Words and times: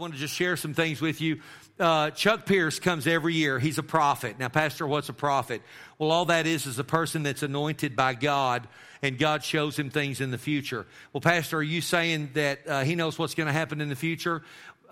want 0.00 0.14
to 0.14 0.18
just 0.18 0.34
share 0.34 0.56
some 0.56 0.72
things 0.72 1.00
with 1.02 1.20
you. 1.20 1.40
Uh, 1.78 2.10
Chuck 2.10 2.46
Pierce 2.46 2.78
comes 2.78 3.06
every 3.06 3.34
year. 3.34 3.58
He's 3.58 3.76
a 3.76 3.82
prophet. 3.82 4.38
Now, 4.38 4.48
Pastor, 4.48 4.86
what's 4.86 5.10
a 5.10 5.12
prophet? 5.12 5.60
Well, 5.98 6.10
all 6.10 6.24
that 6.26 6.46
is 6.46 6.64
is 6.64 6.78
a 6.78 6.84
person 6.84 7.22
that's 7.22 7.42
anointed 7.42 7.94
by 7.96 8.14
God, 8.14 8.66
and 9.02 9.18
God 9.18 9.44
shows 9.44 9.78
him 9.78 9.90
things 9.90 10.22
in 10.22 10.30
the 10.30 10.38
future. 10.38 10.86
Well, 11.12 11.20
Pastor, 11.20 11.58
are 11.58 11.62
you 11.62 11.82
saying 11.82 12.30
that 12.32 12.60
uh, 12.66 12.82
he 12.84 12.94
knows 12.94 13.18
what's 13.18 13.34
going 13.34 13.46
to 13.46 13.52
happen 13.52 13.82
in 13.82 13.90
the 13.90 13.96
future? 13.96 14.42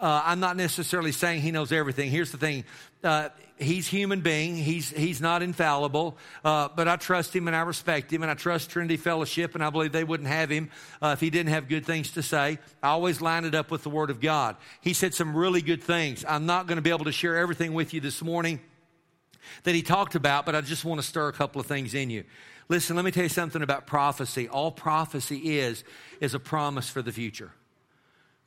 Uh, 0.00 0.22
I'm 0.24 0.40
not 0.40 0.56
necessarily 0.56 1.12
saying 1.12 1.42
he 1.42 1.50
knows 1.50 1.72
everything. 1.72 2.10
Here's 2.10 2.30
the 2.30 2.38
thing. 2.38 2.64
Uh, 3.02 3.28
he's 3.58 3.86
human 3.86 4.20
being. 4.20 4.56
He's, 4.56 4.90
he's 4.90 5.20
not 5.20 5.42
infallible. 5.42 6.16
Uh, 6.44 6.68
but 6.74 6.88
I 6.88 6.96
trust 6.96 7.34
him 7.34 7.48
and 7.48 7.56
I 7.56 7.62
respect 7.62 8.12
him 8.12 8.22
and 8.22 8.30
I 8.30 8.34
trust 8.34 8.70
Trinity 8.70 8.96
Fellowship 8.96 9.54
and 9.54 9.64
I 9.64 9.70
believe 9.70 9.92
they 9.92 10.04
wouldn't 10.04 10.28
have 10.28 10.50
him 10.50 10.70
uh, 11.02 11.08
if 11.14 11.20
he 11.20 11.30
didn't 11.30 11.50
have 11.50 11.68
good 11.68 11.84
things 11.84 12.12
to 12.12 12.22
say. 12.22 12.58
I 12.82 12.88
always 12.88 13.20
line 13.20 13.44
it 13.44 13.54
up 13.54 13.70
with 13.70 13.82
the 13.82 13.90
Word 13.90 14.10
of 14.10 14.20
God. 14.20 14.56
He 14.80 14.92
said 14.92 15.14
some 15.14 15.36
really 15.36 15.62
good 15.62 15.82
things. 15.82 16.24
I'm 16.26 16.46
not 16.46 16.66
going 16.66 16.76
to 16.76 16.82
be 16.82 16.90
able 16.90 17.06
to 17.06 17.12
share 17.12 17.36
everything 17.36 17.74
with 17.74 17.92
you 17.92 18.00
this 18.00 18.22
morning 18.22 18.60
that 19.64 19.74
he 19.74 19.82
talked 19.82 20.14
about, 20.14 20.46
but 20.46 20.54
I 20.54 20.60
just 20.60 20.84
want 20.84 21.00
to 21.00 21.06
stir 21.06 21.28
a 21.28 21.32
couple 21.32 21.60
of 21.60 21.66
things 21.66 21.94
in 21.94 22.10
you. 22.10 22.24
Listen, 22.68 22.96
let 22.96 23.04
me 23.04 23.10
tell 23.10 23.22
you 23.22 23.30
something 23.30 23.62
about 23.62 23.86
prophecy. 23.86 24.48
All 24.48 24.70
prophecy 24.70 25.58
is, 25.58 25.84
is 26.20 26.34
a 26.34 26.38
promise 26.38 26.90
for 26.90 27.00
the 27.00 27.12
future. 27.12 27.50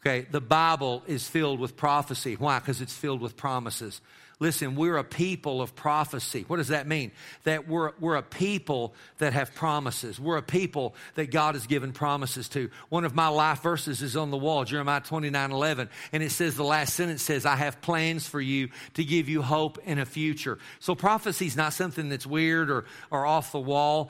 Okay, 0.04 0.26
the 0.32 0.41
Bible 0.41 1.04
is 1.05 1.28
filled 1.28 1.60
with 1.60 1.78
prophecy. 1.78 2.36
Why? 2.36 2.58
Because 2.58 2.82
it's 2.82 2.94
filled 2.94 3.22
with 3.22 3.38
promises. 3.38 4.02
Listen, 4.41 4.76
we're 4.76 4.98
a 4.98 5.04
people 5.04 5.62
of 5.62 5.76
prophecy. 5.76 6.45
What 6.48 6.58
does 6.58 6.70
that 6.70 6.88
mean? 6.88 7.12
That 7.44 7.68
we're, 7.68 7.91
we're 7.99 8.16
a 8.16 8.23
people 8.23 8.96
that 9.20 9.34
have 9.34 9.54
promises. 9.54 10.20
We're 10.20 10.38
a 10.38 10.41
people 10.41 10.96
that 11.13 11.29
God 11.29 11.54
has 11.54 11.68
given 11.68 11.93
promises 11.93 12.49
to. 12.49 12.71
One 12.90 13.05
of 13.05 13.13
my 13.13 13.27
life 13.27 13.62
verses 13.62 14.02
is 14.02 14.18
on 14.18 14.32
the 14.32 14.38
wall, 14.38 14.65
Jeremiah 14.65 14.99
29 14.99 15.52
11. 15.52 15.90
And 16.12 16.24
it 16.24 16.32
says, 16.32 16.55
the 16.55 16.63
last 16.63 16.96
sentence 16.96 17.21
says, 17.21 17.46
I 17.46 17.55
have 17.55 17.82
plans 17.82 18.27
for 18.27 18.41
you 18.41 18.70
to 18.96 19.04
give 19.04 19.30
you 19.30 19.43
hope 19.43 19.77
and 19.85 19.99
a 19.99 20.07
future. 20.07 20.58
So 20.80 20.96
prophecy 20.96 21.46
is 21.46 21.55
not 21.55 21.74
something 21.74 22.10
that's 22.10 22.26
weird 22.26 22.71
or, 22.71 22.85
or 23.12 23.27
off 23.27 23.52
the 23.52 23.60
wall. 23.60 24.10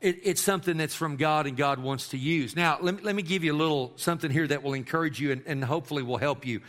It, 0.00 0.20
it's 0.22 0.40
something 0.40 0.76
that's 0.76 0.94
from 0.94 1.16
God 1.16 1.48
and 1.48 1.56
God 1.56 1.80
wants 1.80 2.10
to 2.10 2.18
use. 2.18 2.54
Now, 2.54 2.78
let 2.80 2.94
me, 2.94 3.02
let 3.02 3.16
me 3.16 3.22
give 3.22 3.42
you 3.42 3.52
a 3.52 3.58
little 3.58 3.94
something 3.96 4.30
here 4.30 4.46
that 4.46 4.62
will 4.62 4.74
encourage 4.74 5.20
you 5.20 5.32
and, 5.32 5.42
and 5.44 5.64
hopefully 5.64 6.04
will 6.04 6.18
help 6.18 6.46
you. 6.46 6.60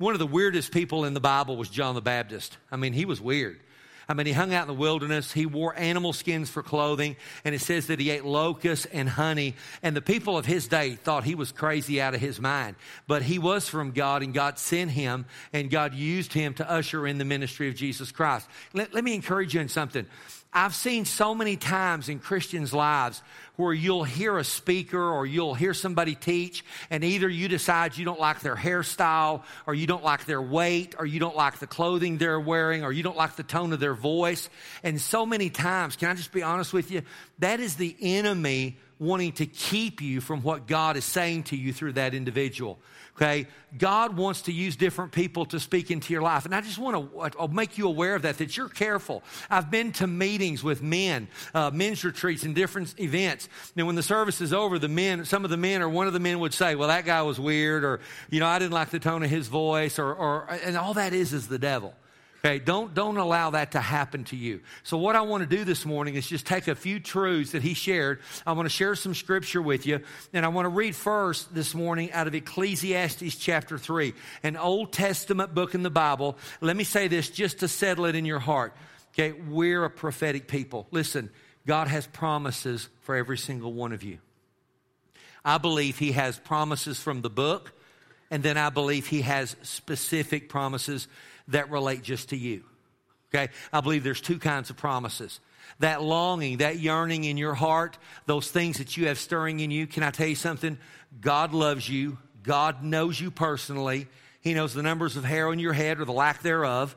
One 0.00 0.14
of 0.14 0.18
the 0.18 0.26
weirdest 0.26 0.72
people 0.72 1.04
in 1.04 1.12
the 1.12 1.20
Bible 1.20 1.58
was 1.58 1.68
John 1.68 1.94
the 1.94 2.00
Baptist. 2.00 2.56
I 2.72 2.76
mean, 2.76 2.94
he 2.94 3.04
was 3.04 3.20
weird. 3.20 3.60
I 4.08 4.14
mean, 4.14 4.24
he 4.24 4.32
hung 4.32 4.54
out 4.54 4.62
in 4.62 4.68
the 4.68 4.80
wilderness. 4.80 5.30
He 5.30 5.44
wore 5.44 5.78
animal 5.78 6.14
skins 6.14 6.48
for 6.48 6.62
clothing. 6.62 7.16
And 7.44 7.54
it 7.54 7.60
says 7.60 7.88
that 7.88 8.00
he 8.00 8.08
ate 8.08 8.24
locusts 8.24 8.86
and 8.86 9.10
honey. 9.10 9.56
And 9.82 9.94
the 9.94 10.00
people 10.00 10.38
of 10.38 10.46
his 10.46 10.68
day 10.68 10.94
thought 10.94 11.24
he 11.24 11.34
was 11.34 11.52
crazy 11.52 12.00
out 12.00 12.14
of 12.14 12.20
his 12.22 12.40
mind. 12.40 12.76
But 13.06 13.20
he 13.20 13.38
was 13.38 13.68
from 13.68 13.90
God, 13.90 14.22
and 14.22 14.32
God 14.32 14.58
sent 14.58 14.90
him, 14.90 15.26
and 15.52 15.70
God 15.70 15.92
used 15.92 16.32
him 16.32 16.54
to 16.54 16.68
usher 16.68 17.06
in 17.06 17.18
the 17.18 17.26
ministry 17.26 17.68
of 17.68 17.74
Jesus 17.74 18.10
Christ. 18.10 18.48
Let, 18.72 18.94
let 18.94 19.04
me 19.04 19.12
encourage 19.12 19.52
you 19.52 19.60
in 19.60 19.68
something. 19.68 20.06
I've 20.52 20.74
seen 20.74 21.04
so 21.04 21.34
many 21.34 21.56
times 21.56 22.08
in 22.08 22.18
Christians' 22.18 22.74
lives 22.74 23.22
where 23.54 23.72
you'll 23.72 24.04
hear 24.04 24.36
a 24.36 24.42
speaker 24.42 25.00
or 25.00 25.24
you'll 25.24 25.54
hear 25.54 25.74
somebody 25.74 26.16
teach, 26.16 26.64
and 26.90 27.04
either 27.04 27.28
you 27.28 27.46
decide 27.46 27.96
you 27.96 28.04
don't 28.04 28.18
like 28.18 28.40
their 28.40 28.56
hairstyle, 28.56 29.42
or 29.66 29.74
you 29.74 29.86
don't 29.86 30.02
like 30.02 30.24
their 30.24 30.42
weight, 30.42 30.96
or 30.98 31.06
you 31.06 31.20
don't 31.20 31.36
like 31.36 31.58
the 31.58 31.66
clothing 31.66 32.18
they're 32.18 32.40
wearing, 32.40 32.84
or 32.84 32.90
you 32.90 33.02
don't 33.04 33.16
like 33.16 33.36
the 33.36 33.44
tone 33.44 33.72
of 33.72 33.78
their 33.78 33.94
voice. 33.94 34.48
And 34.82 35.00
so 35.00 35.24
many 35.24 35.50
times, 35.50 35.94
can 35.94 36.08
I 36.08 36.14
just 36.14 36.32
be 36.32 36.42
honest 36.42 36.72
with 36.72 36.90
you? 36.90 37.02
That 37.38 37.60
is 37.60 37.76
the 37.76 37.94
enemy 38.00 38.76
wanting 39.00 39.32
to 39.32 39.46
keep 39.46 40.02
you 40.02 40.20
from 40.20 40.42
what 40.42 40.66
God 40.66 40.96
is 40.96 41.04
saying 41.04 41.44
to 41.44 41.56
you 41.56 41.72
through 41.72 41.94
that 41.94 42.14
individual. 42.14 42.78
Okay? 43.16 43.46
God 43.76 44.16
wants 44.16 44.42
to 44.42 44.52
use 44.52 44.76
different 44.76 45.10
people 45.10 45.46
to 45.46 45.58
speak 45.58 45.90
into 45.90 46.12
your 46.12 46.22
life. 46.22 46.44
And 46.44 46.54
I 46.54 46.60
just 46.60 46.78
want 46.78 47.12
to 47.32 47.48
make 47.48 47.78
you 47.78 47.88
aware 47.88 48.14
of 48.14 48.22
that, 48.22 48.38
that 48.38 48.56
you're 48.56 48.68
careful. 48.68 49.22
I've 49.48 49.70
been 49.70 49.92
to 49.92 50.06
meetings 50.06 50.62
with 50.62 50.82
men, 50.82 51.28
uh, 51.54 51.70
men's 51.70 52.04
retreats 52.04 52.44
and 52.44 52.54
different 52.54 52.98
events. 53.00 53.48
And 53.74 53.86
when 53.86 53.96
the 53.96 54.02
service 54.02 54.40
is 54.42 54.52
over, 54.52 54.78
the 54.78 54.88
men, 54.88 55.24
some 55.24 55.44
of 55.44 55.50
the 55.50 55.56
men 55.56 55.80
or 55.80 55.88
one 55.88 56.06
of 56.06 56.12
the 56.12 56.20
men 56.20 56.38
would 56.40 56.54
say, 56.54 56.74
well, 56.74 56.88
that 56.88 57.06
guy 57.06 57.22
was 57.22 57.40
weird 57.40 57.84
or, 57.84 58.00
you 58.28 58.38
know, 58.38 58.46
I 58.46 58.58
didn't 58.58 58.72
like 58.72 58.90
the 58.90 59.00
tone 59.00 59.22
of 59.22 59.30
his 59.30 59.48
voice 59.48 59.98
or, 59.98 60.12
or 60.12 60.46
and 60.62 60.76
all 60.76 60.94
that 60.94 61.14
is 61.14 61.32
is 61.32 61.48
the 61.48 61.58
devil. 61.58 61.94
Okay, 62.42 62.58
don't, 62.58 62.94
don't 62.94 63.18
allow 63.18 63.50
that 63.50 63.72
to 63.72 63.80
happen 63.80 64.24
to 64.24 64.36
you. 64.36 64.60
So, 64.82 64.96
what 64.96 65.14
I 65.14 65.20
want 65.20 65.42
to 65.42 65.56
do 65.56 65.62
this 65.62 65.84
morning 65.84 66.14
is 66.14 66.26
just 66.26 66.46
take 66.46 66.68
a 66.68 66.74
few 66.74 66.98
truths 66.98 67.52
that 67.52 67.62
he 67.62 67.74
shared. 67.74 68.20
I 68.46 68.52
want 68.52 68.64
to 68.64 68.70
share 68.70 68.94
some 68.94 69.14
scripture 69.14 69.60
with 69.60 69.84
you. 69.84 70.00
And 70.32 70.46
I 70.46 70.48
want 70.48 70.64
to 70.64 70.70
read 70.70 70.96
first 70.96 71.54
this 71.54 71.74
morning 71.74 72.10
out 72.12 72.26
of 72.26 72.34
Ecclesiastes 72.34 73.36
chapter 73.36 73.76
3, 73.76 74.14
an 74.42 74.56
Old 74.56 74.90
Testament 74.90 75.54
book 75.54 75.74
in 75.74 75.82
the 75.82 75.90
Bible. 75.90 76.38
Let 76.62 76.76
me 76.76 76.84
say 76.84 77.08
this 77.08 77.28
just 77.28 77.58
to 77.60 77.68
settle 77.68 78.06
it 78.06 78.14
in 78.14 78.24
your 78.24 78.38
heart. 78.38 78.74
Okay, 79.12 79.32
we're 79.32 79.84
a 79.84 79.90
prophetic 79.90 80.48
people. 80.48 80.86
Listen, 80.90 81.28
God 81.66 81.88
has 81.88 82.06
promises 82.06 82.88
for 83.02 83.16
every 83.16 83.36
single 83.36 83.74
one 83.74 83.92
of 83.92 84.02
you. 84.02 84.16
I 85.44 85.58
believe 85.58 85.98
he 85.98 86.12
has 86.12 86.38
promises 86.38 86.98
from 86.98 87.20
the 87.20 87.28
book, 87.28 87.72
and 88.30 88.42
then 88.42 88.56
I 88.56 88.70
believe 88.70 89.08
he 89.08 89.20
has 89.22 89.56
specific 89.62 90.48
promises 90.48 91.06
that 91.50 91.70
relate 91.70 92.02
just 92.02 92.30
to 92.30 92.36
you. 92.36 92.64
Okay? 93.32 93.52
I 93.72 93.80
believe 93.80 94.04
there's 94.04 94.20
two 94.20 94.38
kinds 94.38 94.70
of 94.70 94.76
promises. 94.76 95.40
That 95.78 96.02
longing, 96.02 96.58
that 96.58 96.78
yearning 96.78 97.24
in 97.24 97.36
your 97.36 97.54
heart, 97.54 97.96
those 98.26 98.50
things 98.50 98.78
that 98.78 98.96
you 98.96 99.06
have 99.08 99.18
stirring 99.18 99.60
in 99.60 99.70
you. 99.70 99.86
Can 99.86 100.02
I 100.02 100.10
tell 100.10 100.26
you 100.26 100.34
something? 100.34 100.78
God 101.20 101.54
loves 101.54 101.88
you. 101.88 102.18
God 102.42 102.82
knows 102.82 103.20
you 103.20 103.30
personally. 103.30 104.08
He 104.40 104.54
knows 104.54 104.74
the 104.74 104.82
numbers 104.82 105.16
of 105.16 105.24
hair 105.24 105.48
on 105.48 105.58
your 105.58 105.72
head 105.72 106.00
or 106.00 106.04
the 106.04 106.12
lack 106.12 106.42
thereof 106.42 106.96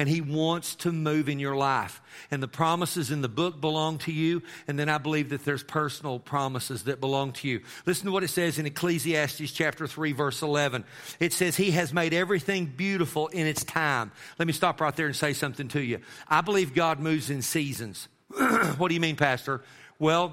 and 0.00 0.08
He 0.08 0.22
wants 0.22 0.76
to 0.76 0.92
move 0.92 1.28
in 1.28 1.38
your 1.38 1.54
life. 1.54 2.00
And 2.30 2.42
the 2.42 2.48
promises 2.48 3.10
in 3.10 3.20
the 3.20 3.28
book 3.28 3.60
belong 3.60 3.98
to 3.98 4.12
you, 4.12 4.42
and 4.66 4.78
then 4.78 4.88
I 4.88 4.96
believe 4.96 5.28
that 5.28 5.44
there's 5.44 5.62
personal 5.62 6.18
promises 6.18 6.84
that 6.84 7.02
belong 7.02 7.32
to 7.34 7.48
you. 7.48 7.60
Listen 7.84 8.06
to 8.06 8.10
what 8.10 8.24
it 8.24 8.28
says 8.28 8.58
in 8.58 8.64
Ecclesiastes 8.64 9.52
chapter 9.52 9.86
3, 9.86 10.12
verse 10.12 10.40
11. 10.40 10.86
It 11.20 11.34
says, 11.34 11.54
He 11.54 11.72
has 11.72 11.92
made 11.92 12.14
everything 12.14 12.64
beautiful 12.64 13.28
in 13.28 13.46
its 13.46 13.62
time. 13.62 14.10
Let 14.38 14.46
me 14.46 14.54
stop 14.54 14.80
right 14.80 14.96
there 14.96 15.04
and 15.04 15.14
say 15.14 15.34
something 15.34 15.68
to 15.68 15.82
you. 15.82 15.98
I 16.26 16.40
believe 16.40 16.74
God 16.74 16.98
moves 16.98 17.28
in 17.28 17.42
seasons. 17.42 18.08
what 18.78 18.88
do 18.88 18.94
you 18.94 19.00
mean, 19.00 19.16
Pastor? 19.16 19.60
Well, 19.98 20.32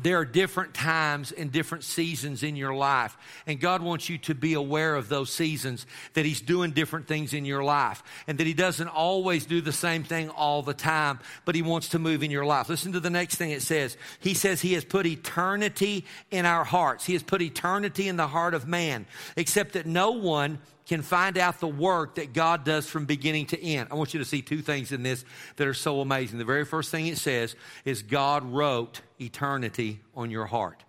there 0.00 0.18
are 0.18 0.24
different 0.24 0.72
times 0.72 1.32
and 1.32 1.52
different 1.52 1.84
seasons 1.84 2.42
in 2.42 2.56
your 2.56 2.74
life. 2.74 3.16
And 3.46 3.60
God 3.60 3.82
wants 3.82 4.08
you 4.08 4.16
to 4.18 4.34
be 4.34 4.54
aware 4.54 4.96
of 4.96 5.10
those 5.10 5.30
seasons, 5.30 5.86
that 6.14 6.24
He's 6.24 6.40
doing 6.40 6.70
different 6.70 7.06
things 7.06 7.34
in 7.34 7.44
your 7.44 7.62
life, 7.62 8.02
and 8.26 8.38
that 8.38 8.46
He 8.46 8.54
doesn't 8.54 8.88
always 8.88 9.44
do 9.44 9.60
the 9.60 9.72
same 9.72 10.02
thing 10.02 10.30
all 10.30 10.62
the 10.62 10.72
time, 10.72 11.20
but 11.44 11.54
He 11.54 11.60
wants 11.60 11.88
to 11.90 11.98
move 11.98 12.22
in 12.22 12.30
your 12.30 12.46
life. 12.46 12.70
Listen 12.70 12.92
to 12.92 13.00
the 13.00 13.10
next 13.10 13.36
thing 13.36 13.50
it 13.50 13.60
says. 13.60 13.98
He 14.20 14.32
says 14.32 14.62
He 14.62 14.72
has 14.72 14.84
put 14.84 15.04
eternity 15.04 16.06
in 16.30 16.46
our 16.46 16.64
hearts. 16.64 17.04
He 17.04 17.12
has 17.12 17.22
put 17.22 17.42
eternity 17.42 18.08
in 18.08 18.16
the 18.16 18.28
heart 18.28 18.54
of 18.54 18.66
man, 18.66 19.04
except 19.36 19.74
that 19.74 19.84
no 19.84 20.12
one 20.12 20.58
can 20.92 21.00
find 21.00 21.38
out 21.38 21.58
the 21.58 21.66
work 21.66 22.16
that 22.16 22.34
God 22.34 22.64
does 22.64 22.86
from 22.86 23.06
beginning 23.06 23.46
to 23.46 23.58
end. 23.58 23.88
I 23.90 23.94
want 23.94 24.12
you 24.12 24.18
to 24.18 24.26
see 24.26 24.42
two 24.42 24.60
things 24.60 24.92
in 24.92 25.02
this 25.02 25.24
that 25.56 25.66
are 25.66 25.72
so 25.72 26.02
amazing. 26.02 26.38
The 26.38 26.44
very 26.44 26.66
first 26.66 26.90
thing 26.90 27.06
it 27.06 27.16
says 27.16 27.56
is 27.86 28.02
God 28.02 28.44
wrote 28.44 29.00
eternity 29.18 30.00
on 30.14 30.30
your 30.30 30.44
heart. 30.44 30.84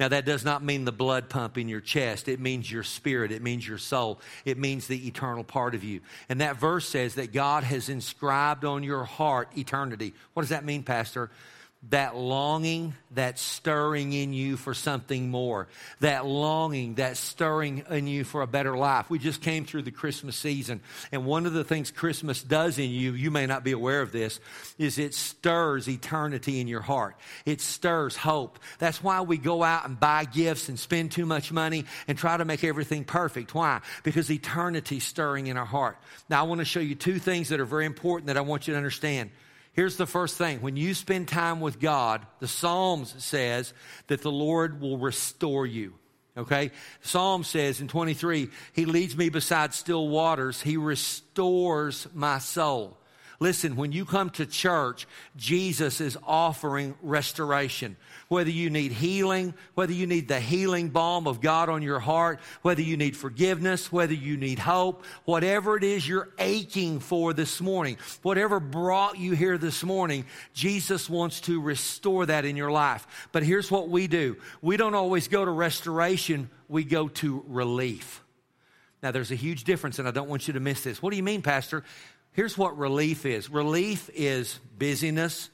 Now, 0.00 0.08
that 0.08 0.24
does 0.24 0.44
not 0.44 0.64
mean 0.64 0.84
the 0.84 0.90
blood 0.90 1.28
pump 1.28 1.56
in 1.56 1.68
your 1.68 1.80
chest. 1.80 2.26
It 2.26 2.40
means 2.40 2.68
your 2.68 2.82
spirit. 2.82 3.30
It 3.30 3.40
means 3.40 3.66
your 3.66 3.78
soul. 3.78 4.20
It 4.44 4.58
means 4.58 4.88
the 4.88 5.06
eternal 5.06 5.44
part 5.44 5.76
of 5.76 5.84
you. 5.84 6.00
And 6.28 6.40
that 6.40 6.56
verse 6.56 6.88
says 6.88 7.14
that 7.14 7.32
God 7.32 7.62
has 7.62 7.88
inscribed 7.88 8.64
on 8.64 8.82
your 8.82 9.04
heart 9.04 9.56
eternity. 9.56 10.14
What 10.34 10.42
does 10.42 10.50
that 10.50 10.64
mean, 10.64 10.82
Pastor? 10.82 11.30
That 11.90 12.16
longing, 12.16 12.92
that 13.12 13.38
stirring 13.38 14.12
in 14.12 14.32
you 14.32 14.56
for 14.56 14.74
something 14.74 15.30
more, 15.30 15.68
that 16.00 16.26
longing, 16.26 16.96
that 16.96 17.16
stirring 17.16 17.84
in 17.88 18.08
you 18.08 18.24
for 18.24 18.42
a 18.42 18.48
better 18.48 18.76
life. 18.76 19.08
We 19.08 19.20
just 19.20 19.40
came 19.40 19.64
through 19.64 19.82
the 19.82 19.92
Christmas 19.92 20.34
season, 20.34 20.80
and 21.12 21.24
one 21.24 21.46
of 21.46 21.52
the 21.52 21.62
things 21.62 21.92
Christmas 21.92 22.42
does 22.42 22.80
in 22.80 22.90
you, 22.90 23.12
you 23.12 23.30
may 23.30 23.46
not 23.46 23.62
be 23.62 23.70
aware 23.70 24.02
of 24.02 24.10
this, 24.10 24.40
is 24.76 24.98
it 24.98 25.14
stirs 25.14 25.88
eternity 25.88 26.60
in 26.60 26.66
your 26.66 26.80
heart. 26.80 27.16
It 27.46 27.60
stirs 27.60 28.16
hope. 28.16 28.58
That's 28.80 29.02
why 29.02 29.20
we 29.20 29.38
go 29.38 29.62
out 29.62 29.86
and 29.86 29.98
buy 30.00 30.24
gifts 30.24 30.68
and 30.68 30.78
spend 30.78 31.12
too 31.12 31.26
much 31.26 31.52
money 31.52 31.84
and 32.08 32.18
try 32.18 32.36
to 32.36 32.44
make 32.44 32.64
everything 32.64 33.04
perfect. 33.04 33.54
Why? 33.54 33.82
Because 34.02 34.28
eternity's 34.32 35.04
stirring 35.04 35.46
in 35.46 35.56
our 35.56 35.64
heart. 35.64 35.96
Now, 36.28 36.40
I 36.40 36.48
want 36.48 36.58
to 36.58 36.64
show 36.64 36.80
you 36.80 36.96
two 36.96 37.20
things 37.20 37.50
that 37.50 37.60
are 37.60 37.64
very 37.64 37.86
important 37.86 38.26
that 38.26 38.36
I 38.36 38.40
want 38.40 38.66
you 38.66 38.74
to 38.74 38.78
understand. 38.78 39.30
Here's 39.78 39.96
the 39.96 40.06
first 40.08 40.36
thing. 40.36 40.60
When 40.60 40.76
you 40.76 40.92
spend 40.92 41.28
time 41.28 41.60
with 41.60 41.78
God, 41.78 42.26
the 42.40 42.48
Psalms 42.48 43.14
says 43.18 43.72
that 44.08 44.22
the 44.22 44.32
Lord 44.32 44.80
will 44.80 44.98
restore 44.98 45.66
you. 45.66 45.94
Okay? 46.36 46.72
Psalm 47.00 47.44
says 47.44 47.80
in 47.80 47.86
23, 47.86 48.48
He 48.72 48.86
leads 48.86 49.16
me 49.16 49.28
beside 49.28 49.72
still 49.72 50.08
waters. 50.08 50.60
He 50.60 50.76
restores 50.76 52.08
my 52.12 52.40
soul. 52.40 52.98
Listen, 53.40 53.76
when 53.76 53.92
you 53.92 54.04
come 54.04 54.30
to 54.30 54.46
church, 54.46 55.06
Jesus 55.36 56.00
is 56.00 56.18
offering 56.26 56.96
restoration. 57.02 57.96
Whether 58.26 58.50
you 58.50 58.68
need 58.68 58.90
healing, 58.90 59.54
whether 59.74 59.92
you 59.92 60.08
need 60.08 60.26
the 60.26 60.40
healing 60.40 60.88
balm 60.88 61.28
of 61.28 61.40
God 61.40 61.68
on 61.68 61.80
your 61.80 62.00
heart, 62.00 62.40
whether 62.62 62.82
you 62.82 62.96
need 62.96 63.16
forgiveness, 63.16 63.92
whether 63.92 64.12
you 64.12 64.36
need 64.36 64.58
hope, 64.58 65.04
whatever 65.24 65.76
it 65.76 65.84
is 65.84 66.06
you're 66.06 66.30
aching 66.40 66.98
for 66.98 67.32
this 67.32 67.60
morning, 67.60 67.96
whatever 68.22 68.58
brought 68.58 69.18
you 69.18 69.36
here 69.36 69.56
this 69.56 69.84
morning, 69.84 70.24
Jesus 70.52 71.08
wants 71.08 71.40
to 71.42 71.60
restore 71.60 72.26
that 72.26 72.44
in 72.44 72.56
your 72.56 72.72
life. 72.72 73.06
But 73.30 73.44
here's 73.44 73.70
what 73.70 73.88
we 73.88 74.08
do 74.08 74.36
we 74.60 74.76
don't 74.76 74.96
always 74.96 75.28
go 75.28 75.44
to 75.44 75.50
restoration, 75.52 76.50
we 76.68 76.82
go 76.82 77.06
to 77.06 77.44
relief. 77.46 78.24
Now, 79.00 79.12
there's 79.12 79.30
a 79.30 79.36
huge 79.36 79.62
difference, 79.62 80.00
and 80.00 80.08
I 80.08 80.10
don't 80.10 80.28
want 80.28 80.48
you 80.48 80.54
to 80.54 80.60
miss 80.60 80.82
this. 80.82 81.00
What 81.00 81.10
do 81.10 81.16
you 81.16 81.22
mean, 81.22 81.40
Pastor? 81.40 81.84
Here's 82.32 82.56
what 82.56 82.78
relief 82.78 83.26
is 83.26 83.50
relief 83.50 84.10
is 84.14 84.58
busyness, 84.78 85.50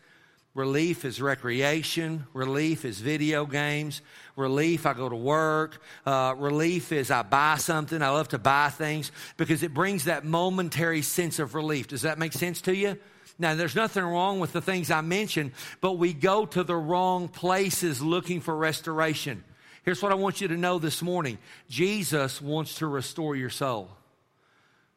relief 0.54 1.04
is 1.04 1.20
recreation, 1.20 2.26
relief 2.32 2.84
is 2.84 3.00
video 3.00 3.46
games, 3.46 4.02
relief, 4.36 4.86
I 4.86 4.92
go 4.92 5.08
to 5.08 5.16
work, 5.16 5.80
uh, 6.06 6.34
relief 6.36 6.92
is 6.92 7.10
I 7.10 7.22
buy 7.22 7.56
something. 7.56 8.02
I 8.02 8.10
love 8.10 8.28
to 8.28 8.38
buy 8.38 8.68
things 8.68 9.12
because 9.36 9.62
it 9.62 9.74
brings 9.74 10.04
that 10.04 10.24
momentary 10.24 11.02
sense 11.02 11.38
of 11.38 11.54
relief. 11.54 11.88
Does 11.88 12.02
that 12.02 12.18
make 12.18 12.32
sense 12.32 12.60
to 12.62 12.74
you? 12.74 12.98
Now, 13.38 13.56
there's 13.56 13.74
nothing 13.74 14.04
wrong 14.04 14.38
with 14.38 14.52
the 14.52 14.60
things 14.60 14.90
I 14.90 15.00
mentioned, 15.00 15.52
but 15.80 15.92
we 15.94 16.12
go 16.12 16.46
to 16.46 16.62
the 16.62 16.76
wrong 16.76 17.26
places 17.28 18.00
looking 18.00 18.40
for 18.40 18.54
restoration. 18.54 19.42
Here's 19.84 20.00
what 20.00 20.12
I 20.12 20.14
want 20.14 20.40
you 20.40 20.48
to 20.48 20.56
know 20.56 20.78
this 20.78 21.02
morning 21.02 21.38
Jesus 21.68 22.40
wants 22.40 22.76
to 22.76 22.86
restore 22.86 23.34
your 23.34 23.50
soul. 23.50 23.90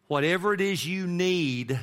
Whatever 0.07 0.53
it 0.53 0.61
is 0.61 0.85
you 0.85 1.07
need, 1.07 1.79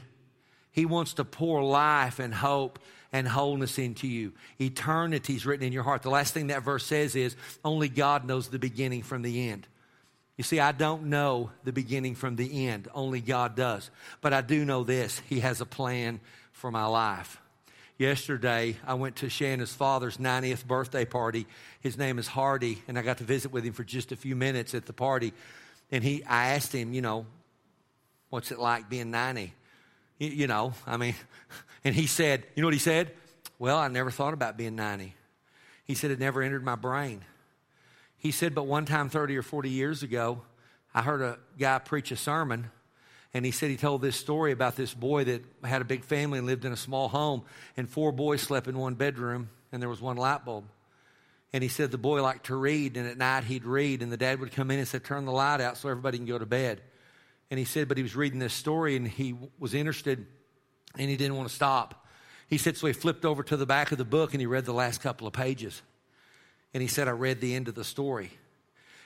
He 0.71 0.87
wants 0.87 1.15
to 1.15 1.25
pour 1.25 1.63
life 1.63 2.19
and 2.19 2.35
hope 2.35 2.79
and 3.13 3.29
wholeness 3.29 3.79
into 3.79 4.09
you. 4.09 4.33
Eternity 4.61 5.37
is 5.37 5.47
written 5.47 5.67
in 5.67 5.73
your 5.73 5.85
heart. 5.85 6.03
The 6.03 6.11
last 6.11 6.35
thing 6.35 6.49
that 6.49 6.65
verse 6.65 6.85
says 6.85 7.15
is 7.15 7.37
only 7.65 7.89
God 7.89 8.25
knows 8.25 8.49
the 8.49 8.59
beginning 8.59 9.03
from 9.03 9.23
the 9.23 9.49
end. 9.51 9.69
You 10.37 10.43
see, 10.43 10.59
I 10.59 10.73
don't 10.73 11.05
know 11.05 11.51
the 11.63 11.73
beginning 11.73 12.17
from 12.17 12.35
the 12.35 12.67
end, 12.67 12.89
only 12.93 13.21
God 13.21 13.55
does. 13.55 13.91
But 14.21 14.33
I 14.33 14.41
do 14.41 14.65
know 14.65 14.83
this 14.83 15.21
He 15.29 15.41
has 15.41 15.61
a 15.61 15.67
plan 15.67 16.21
for 16.53 16.71
my 16.71 16.87
life. 16.87 17.41
Yesterday, 17.97 18.77
I 18.85 18.95
went 18.95 19.17
to 19.17 19.29
Shanna's 19.29 19.73
father's 19.73 20.17
90th 20.17 20.67
birthday 20.67 21.05
party. 21.05 21.47
His 21.81 21.97
name 21.97 22.19
is 22.19 22.27
Hardy, 22.27 22.83
and 22.89 22.99
I 22.99 23.03
got 23.03 23.19
to 23.19 23.25
visit 23.25 23.53
with 23.53 23.63
him 23.65 23.73
for 23.73 23.85
just 23.85 24.11
a 24.11 24.17
few 24.17 24.35
minutes 24.35 24.75
at 24.75 24.87
the 24.87 24.93
party. 24.93 25.33
And 25.93 26.03
he, 26.03 26.25
I 26.25 26.55
asked 26.55 26.73
him, 26.73 26.93
you 26.93 27.01
know, 27.01 27.27
What's 28.31 28.51
it 28.51 28.59
like 28.59 28.89
being 28.89 29.11
90? 29.11 29.53
You, 30.19 30.29
you 30.29 30.47
know, 30.47 30.75
I 30.87 30.97
mean, 30.97 31.15
and 31.85 31.95
he 31.95 32.07
said, 32.07 32.45
You 32.55 32.63
know 32.63 32.67
what 32.67 32.75
he 32.75 32.81
said? 32.81 33.13
Well, 33.59 33.79
I 33.79 33.89
never 33.89 34.11
thought 34.11 34.35
about 34.35 34.57
being 34.57 34.77
90. 34.77 35.15
He 35.85 35.95
said, 35.95 36.11
It 36.11 36.19
never 36.19 36.43
entered 36.43 36.65
my 36.65 36.77
brain. 36.77 37.25
He 38.19 38.31
said, 38.31 38.55
But 38.55 38.67
one 38.67 38.87
time, 38.87 39.09
30 39.09 39.37
or 39.37 39.43
40 39.43 39.71
years 39.71 40.03
ago, 40.03 40.43
I 40.95 41.03
heard 41.03 41.23
a 41.23 41.39
guy 41.59 41.79
preach 41.79 42.11
a 42.11 42.17
sermon, 42.17 42.71
and 43.33 43.45
he 43.45 43.51
said 43.51 43.71
he 43.71 43.77
told 43.77 44.01
this 44.01 44.17
story 44.17 44.53
about 44.53 44.77
this 44.77 44.95
boy 44.95 45.25
that 45.25 45.45
had 45.65 45.83
a 45.83 45.85
big 45.85 46.05
family 46.05 46.39
and 46.39 46.47
lived 46.47 46.65
in 46.65 46.73
a 46.73 46.77
small 46.77 47.09
home, 47.09 47.43
and 47.77 47.89
four 47.89 48.13
boys 48.13 48.41
slept 48.41 48.69
in 48.69 48.79
one 48.79 48.95
bedroom, 48.95 49.51
and 49.73 49.83
there 49.83 49.89
was 49.89 50.01
one 50.01 50.17
light 50.17 50.45
bulb. 50.45 50.65
And 51.53 51.63
he 51.63 51.69
said 51.69 51.91
the 51.91 51.99
boy 51.99 52.23
liked 52.23 52.47
to 52.47 52.57
read, 52.57 52.97
and 52.97 53.07
at 53.07 53.19
night 53.19 53.45
he'd 53.45 53.65
read, 53.65 54.03
and 54.03 54.11
the 54.11 54.17
dad 54.17 54.41
would 54.41 54.53
come 54.53 54.71
in 54.71 54.79
and 54.79 54.89
said, 54.89 55.05
Turn 55.05 55.25
the 55.25 55.33
light 55.33 55.61
out 55.61 55.77
so 55.77 55.89
everybody 55.89 56.19
can 56.19 56.27
go 56.27 56.39
to 56.39 56.47
bed. 56.47 56.81
And 57.51 57.59
he 57.59 57.65
said, 57.65 57.89
but 57.89 57.97
he 57.97 58.03
was 58.03 58.17
reading 58.17 58.39
this 58.39 58.55
story 58.55 58.97
and 58.97 59.07
he 59.07 59.35
was 59.59 59.75
interested 59.75 60.27
and 60.99 61.11
he 61.11 61.17
didn't 61.17 61.37
want 61.37 61.49
to 61.49 61.55
stop. 61.55 62.07
He 62.49 62.59
said, 62.59 62.77
so 62.77 62.87
he 62.87 62.93
flipped 62.93 63.25
over 63.25 63.43
to 63.43 63.57
the 63.57 63.67
back 63.67 63.93
of 63.93 63.99
the 63.99 64.05
book 64.05 64.33
and 64.33 64.41
he 64.41 64.47
read 64.47 64.65
the 64.65 64.73
last 64.73 65.01
couple 65.01 65.27
of 65.27 65.33
pages. 65.33 65.83
And 66.73 66.83
he 66.83 66.89
said, 66.89 67.09
I 67.09 67.13
read 67.13 67.41
the 67.41 67.55
end 67.55 67.69
of 67.69 67.75
the 67.75 67.85
story. 67.85 68.31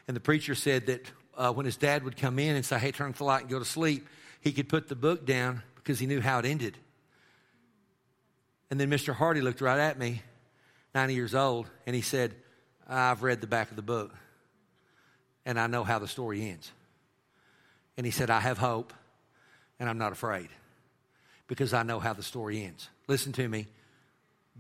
And 0.07 0.17
the 0.17 0.21
preacher 0.21 0.55
said 0.55 0.87
that 0.87 1.11
uh, 1.37 1.53
when 1.53 1.67
his 1.67 1.77
dad 1.77 2.05
would 2.05 2.17
come 2.17 2.39
in 2.39 2.57
and 2.57 2.65
say, 2.65 2.79
hey, 2.79 2.93
turn 2.93 3.11
off 3.11 3.19
the 3.19 3.25
light 3.25 3.43
and 3.43 3.51
go 3.51 3.59
to 3.59 3.65
sleep, 3.65 4.07
he 4.41 4.53
could 4.53 4.69
put 4.69 4.89
the 4.89 4.97
book 4.97 5.27
down 5.27 5.63
because 5.77 5.99
he 5.99 6.07
knew 6.07 6.21
how 6.21 6.39
it 6.39 6.45
ended. 6.45 6.77
And 8.71 8.81
then 8.81 8.91
Mr. 8.91 9.15
Hardy 9.15 9.41
looked 9.41 9.61
right 9.61 9.79
at 9.79 9.99
me, 9.99 10.23
90 10.95 11.15
years 11.15 11.35
old, 11.35 11.69
and 11.87 11.95
he 11.95 12.03
said, 12.03 12.35
I've 12.89 13.23
read 13.23 13.41
the 13.41 13.47
back 13.47 13.71
of 13.71 13.77
the 13.77 13.83
book 13.83 14.15
and 15.49 15.59
I 15.59 15.67
know 15.67 15.83
how 15.83 15.99
the 15.99 16.07
story 16.07 16.51
ends. 16.51 16.71
And 17.99 18.07
he 18.07 18.13
said, 18.13 18.31
I 18.31 18.39
have 18.39 18.57
hope 18.57 18.95
and 19.81 19.89
I'm 19.91 19.99
not 19.99 20.13
afraid 20.13 20.49
because 21.49 21.75
I 21.75 21.83
know 21.83 21.99
how 21.99 22.13
the 22.13 22.23
story 22.23 22.63
ends. 22.63 22.89
Listen 23.09 23.33
to 23.33 23.47
me. 23.47 23.67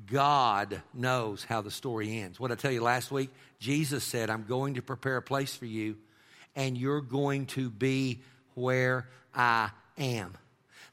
God 0.06 0.82
knows 0.92 1.44
how 1.44 1.62
the 1.62 1.70
story 1.70 2.18
ends. 2.18 2.38
What 2.40 2.50
I 2.50 2.56
tell 2.56 2.72
you 2.72 2.82
last 2.82 3.12
week, 3.12 3.30
Jesus 3.60 4.02
said, 4.02 4.28
I'm 4.28 4.44
going 4.44 4.74
to 4.74 4.82
prepare 4.82 5.16
a 5.16 5.22
place 5.22 5.54
for 5.54 5.66
you, 5.66 5.96
and 6.54 6.76
you're 6.76 7.00
going 7.00 7.46
to 7.46 7.70
be 7.70 8.20
where 8.54 9.08
I 9.34 9.70
am. 9.98 10.34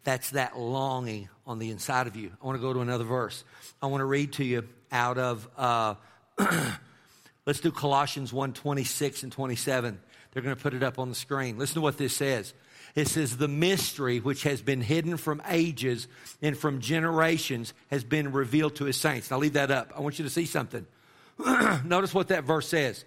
That's 0.03 0.31
that 0.31 0.57
longing 0.57 1.29
on 1.47 1.59
the 1.59 1.71
inside 1.71 2.07
of 2.07 2.15
you. 2.15 2.31
I 2.41 2.45
want 2.45 2.57
to 2.57 2.61
go 2.61 2.73
to 2.73 2.81
another 2.81 3.03
verse. 3.03 3.43
I 3.81 3.87
want 3.87 4.01
to 4.01 4.05
read 4.05 4.33
to 4.33 4.43
you 4.43 4.67
out 4.91 5.17
of, 5.17 5.47
uh, 5.57 5.95
let's 7.45 7.59
do 7.59 7.71
Colossians 7.71 8.31
1 8.31 8.53
26 8.53 9.23
and 9.23 9.31
27. 9.31 9.99
They're 10.35 10.43
going 10.43 10.55
to 10.55 10.61
put 10.61 10.73
it 10.73 10.83
up 10.83 10.99
on 10.99 11.07
the 11.07 11.15
screen. 11.15 11.57
Listen 11.57 11.75
to 11.75 11.81
what 11.81 11.97
this 11.97 12.13
says. 12.13 12.53
It 12.93 13.07
says, 13.07 13.37
The 13.37 13.47
mystery 13.47 14.19
which 14.19 14.43
has 14.43 14.61
been 14.61 14.81
hidden 14.81 15.15
from 15.15 15.41
ages 15.47 16.09
and 16.41 16.57
from 16.57 16.81
generations 16.81 17.73
has 17.89 18.03
been 18.03 18.33
revealed 18.33 18.75
to 18.75 18.83
his 18.83 18.97
saints. 18.97 19.31
Now, 19.31 19.37
leave 19.37 19.53
that 19.53 19.71
up. 19.71 19.93
I 19.95 20.01
want 20.01 20.19
you 20.19 20.25
to 20.25 20.29
see 20.29 20.45
something. 20.45 20.85
Notice 21.85 22.13
what 22.13 22.27
that 22.27 22.43
verse 22.43 22.67
says. 22.67 23.05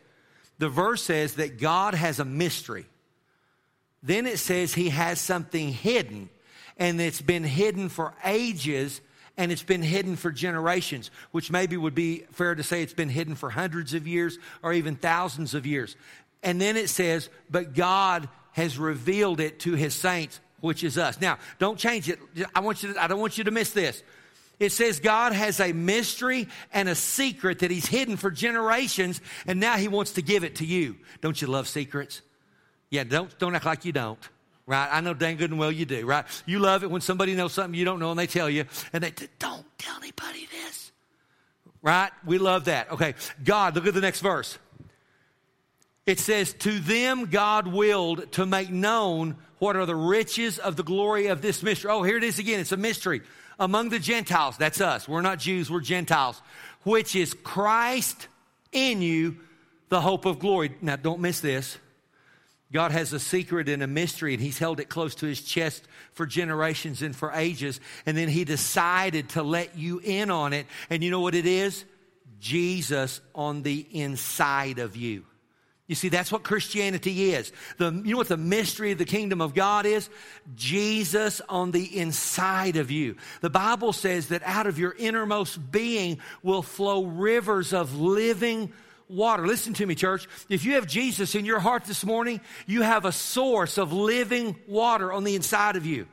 The 0.57 0.71
verse 0.71 1.03
says 1.03 1.35
that 1.35 1.59
God 1.59 1.93
has 1.93 2.19
a 2.19 2.25
mystery. 2.25 2.87
Then 4.03 4.25
it 4.25 4.39
says 4.39 4.73
he 4.73 4.89
has 4.89 5.21
something 5.21 5.69
hidden, 5.69 6.31
and 6.79 6.99
it's 6.99 7.21
been 7.21 7.45
hidden 7.45 7.91
for 7.91 8.15
ages 8.25 9.03
and 9.39 9.53
it's 9.53 9.63
been 9.63 9.85
hidden 9.85 10.17
for 10.17 10.33
generations, 10.33 11.13
which 11.31 11.49
maybe 11.49 11.77
would 11.77 11.95
be 11.95 12.25
fair 12.33 12.57
to 12.57 12.63
say 12.65 12.83
it's 12.83 12.93
been 12.93 13.09
hidden 13.09 13.37
for 13.37 13.51
hundreds 13.51 13.95
of 13.95 14.05
years 14.05 14.37
or 14.65 14.73
even 14.73 14.97
thousands 14.97 15.55
of 15.55 15.65
years. 15.65 15.95
And 16.43 16.61
then 16.61 16.77
it 16.77 16.89
says, 16.89 17.29
but 17.51 17.75
God 17.75 18.29
has 18.53 18.79
revealed 18.79 19.41
it 19.41 19.61
to 19.61 19.75
his 19.75 19.95
saints, 19.95 20.41
which 20.61 20.85
is 20.85 20.99
us. 20.99 21.21
Now, 21.21 21.39
don't 21.59 21.79
change 21.79 22.09
it. 22.09 22.19
I 22.55 22.61
want 22.61 22.83
you 22.83 22.93
to, 22.93 23.03
I 23.03 23.07
don't 23.07 23.21
want 23.21 23.39
you 23.39 23.45
to 23.45 23.51
miss 23.51 23.71
this. 23.71 24.03
It 24.59 24.73
says 24.73 24.99
God 24.99 25.33
has 25.33 25.61
a 25.61 25.73
mystery 25.73 26.49
and 26.73 26.89
a 26.89 26.95
secret 26.95 27.61
that 27.61 27.71
he's 27.71 27.87
hidden 27.87 28.17
for 28.17 28.31
generations, 28.31 29.21
and 29.47 29.61
now 29.61 29.77
he 29.77 29.87
wants 29.87 30.13
to 30.13 30.23
give 30.23 30.43
it 30.43 30.57
to 30.57 30.67
you. 30.67 30.97
Don't 31.21 31.41
you 31.41 31.47
love 31.47 31.69
secrets? 31.69 32.23
Yeah, 32.91 33.05
don't, 33.05 33.37
don't 33.39 33.55
act 33.55 33.67
like 33.67 33.85
you 33.85 33.93
don't. 33.93 34.19
Right? 34.67 34.89
I 34.91 35.01
know 35.01 35.15
dang 35.15 35.37
good 35.37 35.51
and 35.51 35.59
well 35.59 35.73
you 35.73 35.87
do, 35.87 36.05
right? 36.05 36.25
You 36.45 36.59
love 36.59 36.83
it 36.83 36.91
when 36.91 37.01
somebody 37.01 37.35
knows 37.35 37.53
something 37.53 37.79
you 37.79 37.85
don't 37.85 38.01
know 38.01 38.11
and 38.11 38.19
they 38.19 38.27
tell 38.27 38.51
you, 38.51 38.65
and 38.93 39.03
they 39.03 39.13
don't 39.39 39.65
tell 39.79 39.97
anybody 39.97 40.47
this. 40.51 40.93
Right? 41.81 42.11
We 42.27 42.39
love 42.39 42.65
that. 42.65 42.91
Okay. 42.93 43.15
God, 43.45 43.77
look 43.77 43.87
at 43.87 43.95
the 43.95 44.01
next 44.01 44.21
verse. 44.21 44.59
It 46.09 46.19
says, 46.19 46.55
To 46.55 46.79
them 46.79 47.27
God 47.27 47.67
willed 47.67 48.33
to 48.33 48.47
make 48.47 48.71
known 48.71 49.37
what 49.59 49.77
are 49.77 49.85
the 49.85 49.95
riches 49.95 50.59
of 50.59 50.75
the 50.75 50.83
glory 50.83 51.27
of 51.27 51.43
this 51.43 51.63
mystery. 51.63 51.91
Oh, 51.91 52.03
here 52.03 52.17
it 52.17 52.25
is 52.25 52.39
again. 52.39 52.61
It's 52.61 52.73
a 52.73 52.79
mystery. 52.79 53.21
Among 53.59 53.91
the 53.91 53.99
Gentiles, 53.99 54.57
that's 54.57 54.81
us. 54.81 55.07
We're 55.07 55.21
not 55.21 55.39
Jews, 55.39 55.71
we're 55.71 55.83
Gentiles, 55.83 56.41
which 56.85 57.15
is 57.15 57.35
Christ 57.35 58.29
in 58.73 59.03
you, 59.03 59.37
the 59.91 60.01
hope 60.01 60.25
of 60.25 60.39
glory. 60.39 60.75
Now, 60.81 60.97
don't 60.97 61.21
miss 61.21 61.41
this. 61.41 61.77
God 62.73 62.91
has 62.91 63.13
a 63.13 63.21
secret 63.21 63.69
and 63.69 63.83
a 63.83 63.87
mystery, 63.87 64.33
and 64.33 64.43
He's 64.43 64.59
held 64.59 64.81
it 64.81 64.89
close 64.89 65.15
to 65.17 65.27
His 65.27 65.43
chest 65.43 65.87
for 66.15 66.25
generations 66.25 67.03
and 67.03 67.15
for 67.15 67.33
ages. 67.33 67.81
And 68.07 68.17
then 68.17 68.29
He 68.29 68.45
decided 68.45 69.29
to 69.31 69.43
let 69.43 69.77
you 69.77 70.01
in 70.03 70.31
on 70.31 70.55
it. 70.55 70.65
And 70.89 71.05
you 71.05 71.11
know 71.11 71.21
what 71.21 71.35
it 71.35 71.45
is? 71.45 71.85
Jesus 72.41 73.21
on 73.35 73.63
the 73.63 73.87
inside 73.93 74.79
of 74.79 74.97
you. 74.97 75.25
You 75.89 75.95
see, 75.95 76.11
that's 76.11 76.31
what 76.31 76.45
Christianity 76.45 77.33
is. 77.33 77.51
The, 77.79 77.91
you 77.91 78.13
know 78.13 78.19
what 78.19 78.29
the 78.29 78.37
mystery 78.37 78.93
of 78.93 78.99
the 78.99 79.07
kingdom 79.07 79.41
of 79.41 79.55
God 79.55 79.87
is? 79.87 80.11
Jesus 80.55 81.41
on 81.49 81.71
the 81.71 81.99
inside 81.99 82.77
of 82.77 82.91
you. 82.91 83.17
The 83.41 83.49
Bible 83.49 83.95
says 83.95 84.29
that 84.29 84.43
out 84.45 84.67
of 84.67 84.79
your 84.79 84.95
innermost 84.99 85.73
being 85.73 86.19
will 86.43 86.61
flow 86.63 87.07
rivers 87.07 87.73
of 87.73 87.99
living 87.99 88.71
water. 89.09 89.47
Listen 89.47 89.73
to 89.75 89.87
me, 89.87 89.95
church. 89.95 90.29
If 90.51 90.67
you 90.67 90.75
have 90.75 90.87
Jesus 90.87 91.35
in 91.35 91.47
your 91.47 91.59
heart 91.59 91.87
this 91.87 92.05
morning, 92.05 92.43
you 92.67 92.83
have 92.83 93.07
a 93.07 93.13
source 93.13 93.79
of 93.79 93.91
living 93.91 94.57
water 94.67 95.11
on 95.11 95.25
the 95.25 95.37
inside 95.37 95.77
of 95.77 95.87
you. 95.87 96.07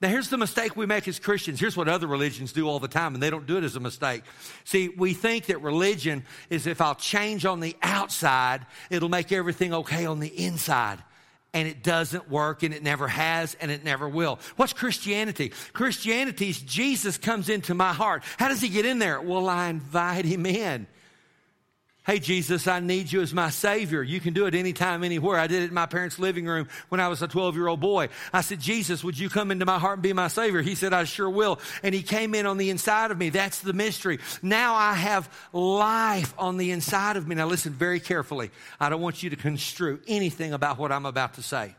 Now, 0.00 0.08
here's 0.08 0.30
the 0.30 0.38
mistake 0.38 0.76
we 0.76 0.86
make 0.86 1.06
as 1.08 1.18
Christians. 1.18 1.60
Here's 1.60 1.76
what 1.76 1.86
other 1.86 2.06
religions 2.06 2.52
do 2.52 2.66
all 2.66 2.80
the 2.80 2.88
time, 2.88 3.12
and 3.12 3.22
they 3.22 3.28
don't 3.28 3.46
do 3.46 3.58
it 3.58 3.64
as 3.64 3.76
a 3.76 3.80
mistake. 3.80 4.22
See, 4.64 4.88
we 4.88 5.12
think 5.12 5.46
that 5.46 5.60
religion 5.60 6.24
is 6.48 6.66
if 6.66 6.80
I'll 6.80 6.94
change 6.94 7.44
on 7.44 7.60
the 7.60 7.76
outside, 7.82 8.64
it'll 8.88 9.10
make 9.10 9.30
everything 9.30 9.74
okay 9.74 10.06
on 10.06 10.18
the 10.18 10.28
inside. 10.28 11.00
and 11.52 11.66
it 11.66 11.82
doesn't 11.82 12.30
work 12.30 12.62
and 12.62 12.72
it 12.72 12.82
never 12.82 13.08
has 13.08 13.56
and 13.60 13.70
it 13.70 13.84
never 13.84 14.08
will. 14.08 14.38
What's 14.56 14.72
Christianity? 14.72 15.52
Christianity 15.72 16.50
is 16.50 16.60
Jesus 16.60 17.18
comes 17.18 17.48
into 17.48 17.74
my 17.74 17.92
heart. 17.92 18.22
How 18.38 18.48
does 18.48 18.60
he 18.60 18.68
get 18.68 18.86
in 18.86 18.98
there? 18.98 19.20
Well, 19.20 19.48
I 19.48 19.68
invite 19.68 20.24
him 20.24 20.46
in. 20.46 20.86
Hey, 22.10 22.18
Jesus, 22.18 22.66
I 22.66 22.80
need 22.80 23.12
you 23.12 23.20
as 23.20 23.32
my 23.32 23.50
Savior. 23.50 24.02
You 24.02 24.18
can 24.18 24.34
do 24.34 24.46
it 24.46 24.56
anytime, 24.56 25.04
anywhere. 25.04 25.38
I 25.38 25.46
did 25.46 25.62
it 25.62 25.68
in 25.68 25.74
my 25.74 25.86
parents' 25.86 26.18
living 26.18 26.44
room 26.44 26.66
when 26.88 27.00
I 27.00 27.06
was 27.06 27.22
a 27.22 27.28
12 27.28 27.54
year 27.54 27.68
old 27.68 27.78
boy. 27.78 28.08
I 28.32 28.40
said, 28.40 28.58
Jesus, 28.58 29.04
would 29.04 29.16
you 29.16 29.30
come 29.30 29.52
into 29.52 29.64
my 29.64 29.78
heart 29.78 29.98
and 29.98 30.02
be 30.02 30.12
my 30.12 30.26
Savior? 30.26 30.60
He 30.60 30.74
said, 30.74 30.92
I 30.92 31.04
sure 31.04 31.30
will. 31.30 31.60
And 31.84 31.94
He 31.94 32.02
came 32.02 32.34
in 32.34 32.46
on 32.46 32.58
the 32.58 32.70
inside 32.70 33.12
of 33.12 33.18
me. 33.18 33.30
That's 33.30 33.60
the 33.60 33.72
mystery. 33.72 34.18
Now 34.42 34.74
I 34.74 34.94
have 34.94 35.32
life 35.52 36.34
on 36.36 36.56
the 36.56 36.72
inside 36.72 37.16
of 37.16 37.28
me. 37.28 37.36
Now 37.36 37.46
listen 37.46 37.74
very 37.74 38.00
carefully. 38.00 38.50
I 38.80 38.88
don't 38.88 39.00
want 39.00 39.22
you 39.22 39.30
to 39.30 39.36
construe 39.36 40.00
anything 40.08 40.52
about 40.52 40.78
what 40.78 40.90
I'm 40.90 41.06
about 41.06 41.34
to 41.34 41.44
say. 41.44 41.76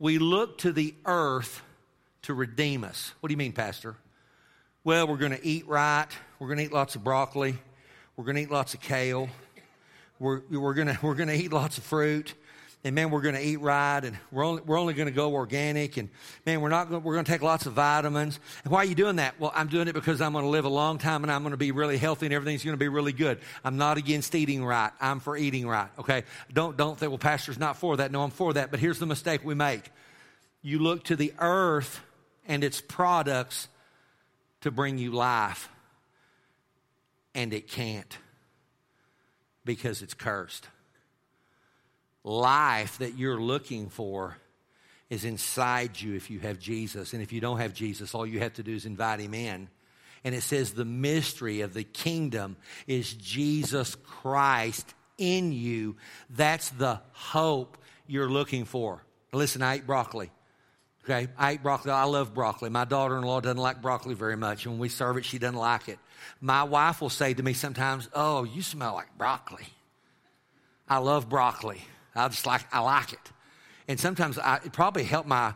We 0.00 0.18
look 0.18 0.58
to 0.58 0.72
the 0.72 0.92
earth 1.04 1.62
to 2.22 2.34
redeem 2.34 2.82
us. 2.82 3.12
What 3.20 3.28
do 3.28 3.32
you 3.32 3.38
mean, 3.38 3.52
Pastor? 3.52 3.94
Well, 4.82 5.06
we're 5.06 5.18
going 5.18 5.36
to 5.36 5.46
eat 5.46 5.68
right. 5.68 6.08
We're 6.40 6.48
going 6.48 6.58
to 6.58 6.64
eat 6.64 6.72
lots 6.72 6.96
of 6.96 7.04
broccoli. 7.04 7.58
We're 8.16 8.24
going 8.24 8.36
to 8.36 8.42
eat 8.42 8.50
lots 8.50 8.74
of 8.74 8.80
kale. 8.80 9.30
We're, 10.18 10.42
we're 10.50 10.74
going 10.74 10.96
we're 11.02 11.14
gonna 11.14 11.32
eat 11.32 11.50
lots 11.50 11.78
of 11.78 11.84
fruit. 11.84 12.34
And 12.84 12.94
man, 12.94 13.10
we're 13.10 13.22
going 13.22 13.36
to 13.36 13.40
eat 13.40 13.58
right, 13.60 14.04
and 14.04 14.18
we're 14.32 14.44
only, 14.44 14.60
we're 14.62 14.78
only 14.78 14.92
going 14.92 15.06
to 15.06 15.14
go 15.14 15.32
organic. 15.32 15.96
And 15.96 16.10
man, 16.44 16.60
we're 16.60 16.68
not 16.68 16.90
we're 16.90 17.14
going 17.14 17.24
to 17.24 17.30
take 17.30 17.40
lots 17.40 17.64
of 17.66 17.74
vitamins. 17.74 18.38
And 18.64 18.72
why 18.72 18.80
are 18.80 18.84
you 18.84 18.96
doing 18.96 19.16
that? 19.16 19.38
Well, 19.40 19.52
I'm 19.54 19.68
doing 19.68 19.88
it 19.88 19.94
because 19.94 20.20
I'm 20.20 20.32
going 20.32 20.44
to 20.44 20.50
live 20.50 20.64
a 20.64 20.68
long 20.68 20.98
time, 20.98 21.22
and 21.22 21.30
I'm 21.30 21.42
going 21.42 21.52
to 21.52 21.56
be 21.56 21.70
really 21.70 21.96
healthy, 21.96 22.26
and 22.26 22.34
everything's 22.34 22.64
going 22.64 22.74
to 22.74 22.78
be 22.78 22.88
really 22.88 23.12
good. 23.12 23.38
I'm 23.64 23.78
not 23.78 23.98
against 23.98 24.34
eating 24.34 24.64
right. 24.64 24.90
I'm 25.00 25.20
for 25.20 25.36
eating 25.36 25.66
right. 25.66 25.88
Okay, 25.98 26.24
don't 26.52 26.76
don't 26.76 26.98
think 26.98 27.10
well, 27.10 27.18
pastor's 27.18 27.58
not 27.58 27.78
for 27.78 27.96
that. 27.98 28.10
No, 28.10 28.22
I'm 28.22 28.30
for 28.30 28.52
that. 28.52 28.72
But 28.72 28.80
here's 28.80 28.98
the 28.98 29.06
mistake 29.06 29.42
we 29.44 29.54
make: 29.54 29.90
you 30.60 30.80
look 30.80 31.04
to 31.04 31.16
the 31.16 31.32
earth 31.38 32.00
and 32.46 32.62
its 32.62 32.80
products 32.80 33.68
to 34.62 34.70
bring 34.70 34.98
you 34.98 35.12
life 35.12 35.68
and 37.34 37.52
it 37.52 37.68
can't 37.68 38.18
because 39.64 40.02
it's 40.02 40.14
cursed. 40.14 40.68
Life 42.24 42.98
that 42.98 43.18
you're 43.18 43.40
looking 43.40 43.88
for 43.88 44.36
is 45.10 45.24
inside 45.24 46.00
you 46.00 46.14
if 46.14 46.30
you 46.30 46.40
have 46.40 46.58
Jesus. 46.58 47.12
And 47.12 47.22
if 47.22 47.32
you 47.32 47.40
don't 47.40 47.58
have 47.58 47.74
Jesus, 47.74 48.14
all 48.14 48.26
you 48.26 48.38
have 48.40 48.54
to 48.54 48.62
do 48.62 48.74
is 48.74 48.86
invite 48.86 49.20
him 49.20 49.34
in. 49.34 49.68
And 50.24 50.34
it 50.34 50.42
says 50.42 50.72
the 50.72 50.84
mystery 50.84 51.62
of 51.62 51.74
the 51.74 51.84
kingdom 51.84 52.56
is 52.86 53.12
Jesus 53.12 53.94
Christ 53.96 54.94
in 55.18 55.52
you. 55.52 55.96
That's 56.30 56.70
the 56.70 57.00
hope 57.12 57.76
you're 58.06 58.30
looking 58.30 58.64
for. 58.64 59.04
Listen, 59.32 59.62
I 59.62 59.74
ate 59.74 59.86
broccoli. 59.86 60.30
Okay, 61.04 61.26
I 61.36 61.52
ate 61.52 61.62
broccoli. 61.62 61.90
I 61.90 62.04
love 62.04 62.32
broccoli. 62.32 62.70
My 62.70 62.84
daughter 62.84 63.16
in 63.16 63.24
law 63.24 63.40
doesn't 63.40 63.58
like 63.58 63.82
broccoli 63.82 64.14
very 64.14 64.36
much. 64.36 64.64
And 64.64 64.74
when 64.74 64.80
we 64.80 64.88
serve 64.88 65.16
it, 65.16 65.24
she 65.24 65.38
doesn't 65.38 65.56
like 65.56 65.88
it. 65.88 65.98
My 66.40 66.62
wife 66.62 67.00
will 67.00 67.10
say 67.10 67.34
to 67.34 67.42
me 67.42 67.54
sometimes, 67.54 68.08
Oh, 68.14 68.44
you 68.44 68.62
smell 68.62 68.94
like 68.94 69.08
broccoli. 69.18 69.66
I 70.88 70.98
love 70.98 71.28
broccoli. 71.28 71.82
I 72.14 72.28
just 72.28 72.46
like, 72.46 72.62
I 72.72 72.80
like 72.80 73.12
it. 73.12 73.32
And 73.88 73.98
sometimes 73.98 74.38
I, 74.38 74.60
it 74.64 74.72
probably 74.72 75.02
helped 75.02 75.28
my 75.28 75.54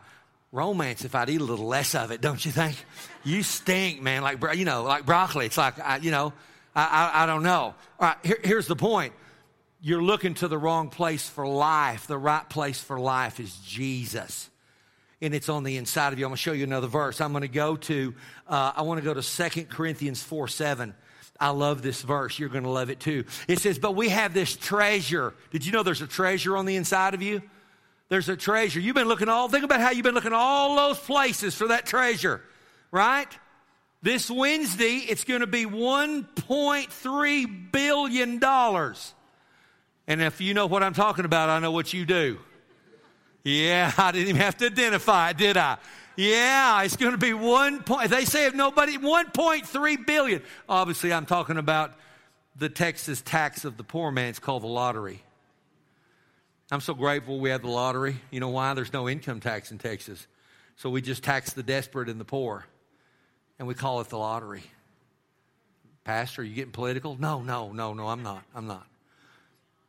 romance 0.51 1.05
if 1.05 1.15
I'd 1.15 1.29
eat 1.29 1.39
a 1.39 1.43
little 1.43 1.67
less 1.67 1.95
of 1.95 2.11
it, 2.11 2.19
don't 2.19 2.43
you 2.43 2.51
think? 2.51 2.75
You 3.23 3.41
stink, 3.43 4.01
man, 4.01 4.23
like, 4.23 4.39
you 4.55 4.65
know, 4.65 4.83
like 4.83 5.05
broccoli. 5.05 5.45
It's 5.45 5.57
like, 5.57 5.79
I, 5.79 5.97
you 5.97 6.11
know, 6.11 6.33
I, 6.75 7.11
I, 7.13 7.23
I 7.23 7.25
don't 7.25 7.43
know. 7.43 7.73
All 7.99 8.07
right, 8.07 8.17
here, 8.23 8.39
here's 8.43 8.67
the 8.67 8.75
point. 8.75 9.13
You're 9.79 10.03
looking 10.03 10.33
to 10.35 10.47
the 10.47 10.57
wrong 10.57 10.89
place 10.89 11.29
for 11.29 11.47
life. 11.47 12.07
The 12.07 12.17
right 12.17 12.47
place 12.49 12.81
for 12.81 12.99
life 12.99 13.39
is 13.39 13.55
Jesus 13.57 14.49
and 15.21 15.33
it's 15.33 15.49
on 15.49 15.63
the 15.63 15.77
inside 15.77 16.13
of 16.13 16.19
you. 16.19 16.25
I'm 16.25 16.29
going 16.29 16.37
to 16.37 16.41
show 16.41 16.53
you 16.53 16.63
another 16.63 16.87
verse. 16.87 17.21
I'm 17.21 17.31
going 17.31 17.41
to 17.41 17.47
go 17.47 17.75
to, 17.75 18.13
uh, 18.47 18.73
I 18.75 18.83
want 18.83 18.99
to 18.99 19.03
go 19.03 19.13
to 19.13 19.21
2 19.21 19.65
Corinthians 19.65 20.21
4 20.21 20.47
7. 20.47 20.93
I 21.39 21.49
love 21.49 21.81
this 21.81 22.01
verse. 22.01 22.39
You're 22.39 22.49
going 22.49 22.63
to 22.63 22.69
love 22.69 22.89
it 22.89 22.99
too. 22.99 23.25
It 23.47 23.59
says, 23.59 23.79
But 23.79 23.95
we 23.95 24.09
have 24.09 24.33
this 24.33 24.55
treasure. 24.55 25.33
Did 25.51 25.65
you 25.65 25.71
know 25.71 25.83
there's 25.83 26.01
a 26.01 26.07
treasure 26.07 26.57
on 26.57 26.65
the 26.65 26.75
inside 26.75 27.13
of 27.13 27.21
you? 27.21 27.41
There's 28.09 28.29
a 28.29 28.37
treasure. 28.37 28.79
You've 28.79 28.95
been 28.95 29.07
looking 29.07 29.29
all, 29.29 29.49
think 29.49 29.63
about 29.63 29.81
how 29.81 29.91
you've 29.91 30.03
been 30.03 30.15
looking 30.15 30.33
all 30.33 30.75
those 30.75 30.97
places 30.97 31.55
for 31.55 31.67
that 31.67 31.85
treasure, 31.85 32.41
right? 32.91 33.27
This 34.01 34.31
Wednesday, 34.31 34.97
it's 34.97 35.25
going 35.25 35.41
to 35.41 35.47
be 35.47 35.65
$1.3 35.65 37.71
billion. 37.71 38.43
And 40.09 40.21
if 40.21 40.39
you 40.39 40.53
know 40.53 40.67
what 40.67 40.83
I'm 40.83 40.93
talking 40.93 41.25
about, 41.25 41.49
I 41.49 41.59
know 41.59 41.71
what 41.71 41.93
you 41.93 42.05
do. 42.05 42.39
Yeah, 43.47 43.93
I 43.97 44.11
didn't 44.11 44.27
even 44.27 44.41
have 44.41 44.57
to 44.57 44.65
identify 44.65 45.29
it, 45.29 45.37
did 45.37 45.55
I? 45.55 45.77
Yeah, 46.17 46.83
it's 46.83 46.97
going 46.97 47.13
to 47.13 47.17
be 47.17 47.31
one 47.31 47.81
point. 47.81 48.09
They 48.09 48.25
say 48.25 48.45
if 48.45 48.53
nobody, 48.53 48.97
1.3 48.97 50.05
billion. 50.05 50.41
Obviously, 50.67 51.13
I'm 51.13 51.25
talking 51.25 51.55
about 51.55 51.93
the 52.57 52.67
Texas 52.67 53.21
tax 53.21 53.63
of 53.63 53.77
the 53.77 53.85
poor 53.85 54.11
man. 54.11 54.31
It's 54.31 54.39
called 54.39 54.63
the 54.63 54.67
lottery. 54.67 55.23
I'm 56.71 56.81
so 56.81 56.93
grateful 56.93 57.39
we 57.39 57.51
have 57.51 57.61
the 57.61 57.69
lottery. 57.69 58.19
You 58.31 58.41
know 58.41 58.49
why? 58.49 58.73
There's 58.73 58.91
no 58.91 59.07
income 59.07 59.39
tax 59.39 59.71
in 59.71 59.77
Texas. 59.77 60.27
So 60.75 60.89
we 60.89 61.01
just 61.01 61.23
tax 61.23 61.53
the 61.53 61.63
desperate 61.63 62.09
and 62.09 62.19
the 62.19 62.25
poor. 62.25 62.65
And 63.59 63.67
we 63.67 63.75
call 63.75 64.01
it 64.01 64.09
the 64.09 64.17
lottery. 64.17 64.63
Pastor, 66.03 66.41
are 66.41 66.45
you 66.45 66.53
getting 66.53 66.73
political? 66.73 67.15
No, 67.17 67.41
no, 67.41 67.71
no, 67.71 67.93
no, 67.93 68.09
I'm 68.09 68.23
not. 68.23 68.43
I'm 68.53 68.67
not. 68.67 68.85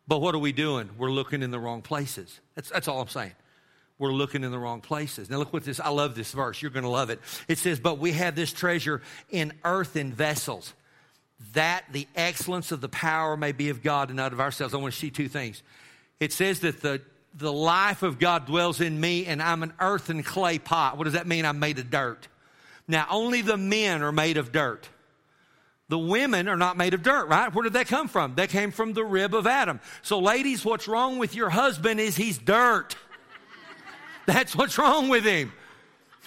But 0.07 0.21
what 0.21 0.37
are 0.37 0.39
we 0.39 0.53
doing? 0.53 0.91
We're 0.97 1.11
looking 1.11 1.43
in 1.43 1.51
the 1.51 1.59
wrong 1.59 1.83
places. 1.83 2.39
That's, 2.55 2.71
that's 2.71 2.87
all 2.87 3.01
I'm 3.01 3.09
saying 3.09 3.33
we're 3.99 4.13
looking 4.13 4.45
in 4.45 4.51
the 4.51 4.59
wrong 4.59 4.81
places. 4.81 5.29
Now, 5.29 5.39
look 5.39 5.53
what 5.53 5.65
this, 5.65 5.81
I 5.81 5.89
love 5.89 6.15
this 6.15 6.33
verse. 6.33 6.63
You're 6.63 6.71
going 6.71 6.85
to 6.85 6.89
love 6.89 7.11
it. 7.11 7.21
It 7.49 7.59
says, 7.59 7.81
But 7.81 7.99
we 7.99 8.13
have 8.13 8.35
this 8.35 8.53
treasure 8.53 9.03
in 9.31 9.53
earthen 9.65 10.13
vessels, 10.13 10.73
that 11.53 11.85
the 11.93 12.07
excellence 12.15 12.73
of 12.73 12.81
the 12.81 12.89
power 12.89 13.37
may 13.37 13.53
be 13.53 13.71
of 13.71 13.83
God 13.83 14.09
and 14.09 14.17
not 14.17 14.33
of 14.33 14.41
ourselves. 14.41 14.75
I 14.75 14.77
want 14.77 14.95
to 14.95 14.99
see 14.99 15.11
two 15.11 15.29
things. 15.29 15.63
It 16.21 16.33
says 16.33 16.61
that 16.61 16.81
the, 16.81 17.01
the 17.35 17.53
life 17.53 18.03
of 18.03 18.19
God 18.19 18.47
dwells 18.47 18.81
in 18.81 19.01
me, 19.01 19.27
and 19.27 19.43
I'm 19.43 19.63
an 19.63 19.73
earthen 19.81 20.23
clay 20.23 20.59
pot. 20.59 20.97
What 20.97 21.05
does 21.05 21.13
that 21.15 21.27
mean? 21.27 21.45
I'm 21.45 21.59
made 21.59 21.79
of 21.79 21.91
dirt. 21.91 22.29
Now, 22.87 23.07
only 23.11 23.43
the 23.43 23.57
men 23.57 24.03
are 24.03 24.13
made 24.13 24.37
of 24.37 24.53
dirt. 24.53 24.89
The 25.89 25.99
women 25.99 26.49
are 26.49 26.57
not 26.57 26.77
made 26.77 26.95
of 26.95 27.03
dirt, 27.03 27.29
right? 27.29 27.53
Where 27.53 27.65
did 27.65 27.73
that 27.73 27.87
come 27.87 28.09
from? 28.09 28.35
That 28.35 28.51
came 28.51 28.71
from 28.71 28.93
the 28.93 29.05
rib 29.05 29.35
of 29.35 29.47
Adam. 29.47 29.81
So, 30.03 30.19
ladies, 30.19 30.65
what's 30.65 30.87
wrong 30.87 31.19
with 31.19 31.35
your 31.35 31.49
husband 31.51 31.99
is 31.99 32.17
he's 32.17 32.37
dirt. 32.37 32.95
That's 34.29 34.55
what's 34.55 34.77
wrong 34.77 35.09
with 35.09 35.25
him. 35.25 35.53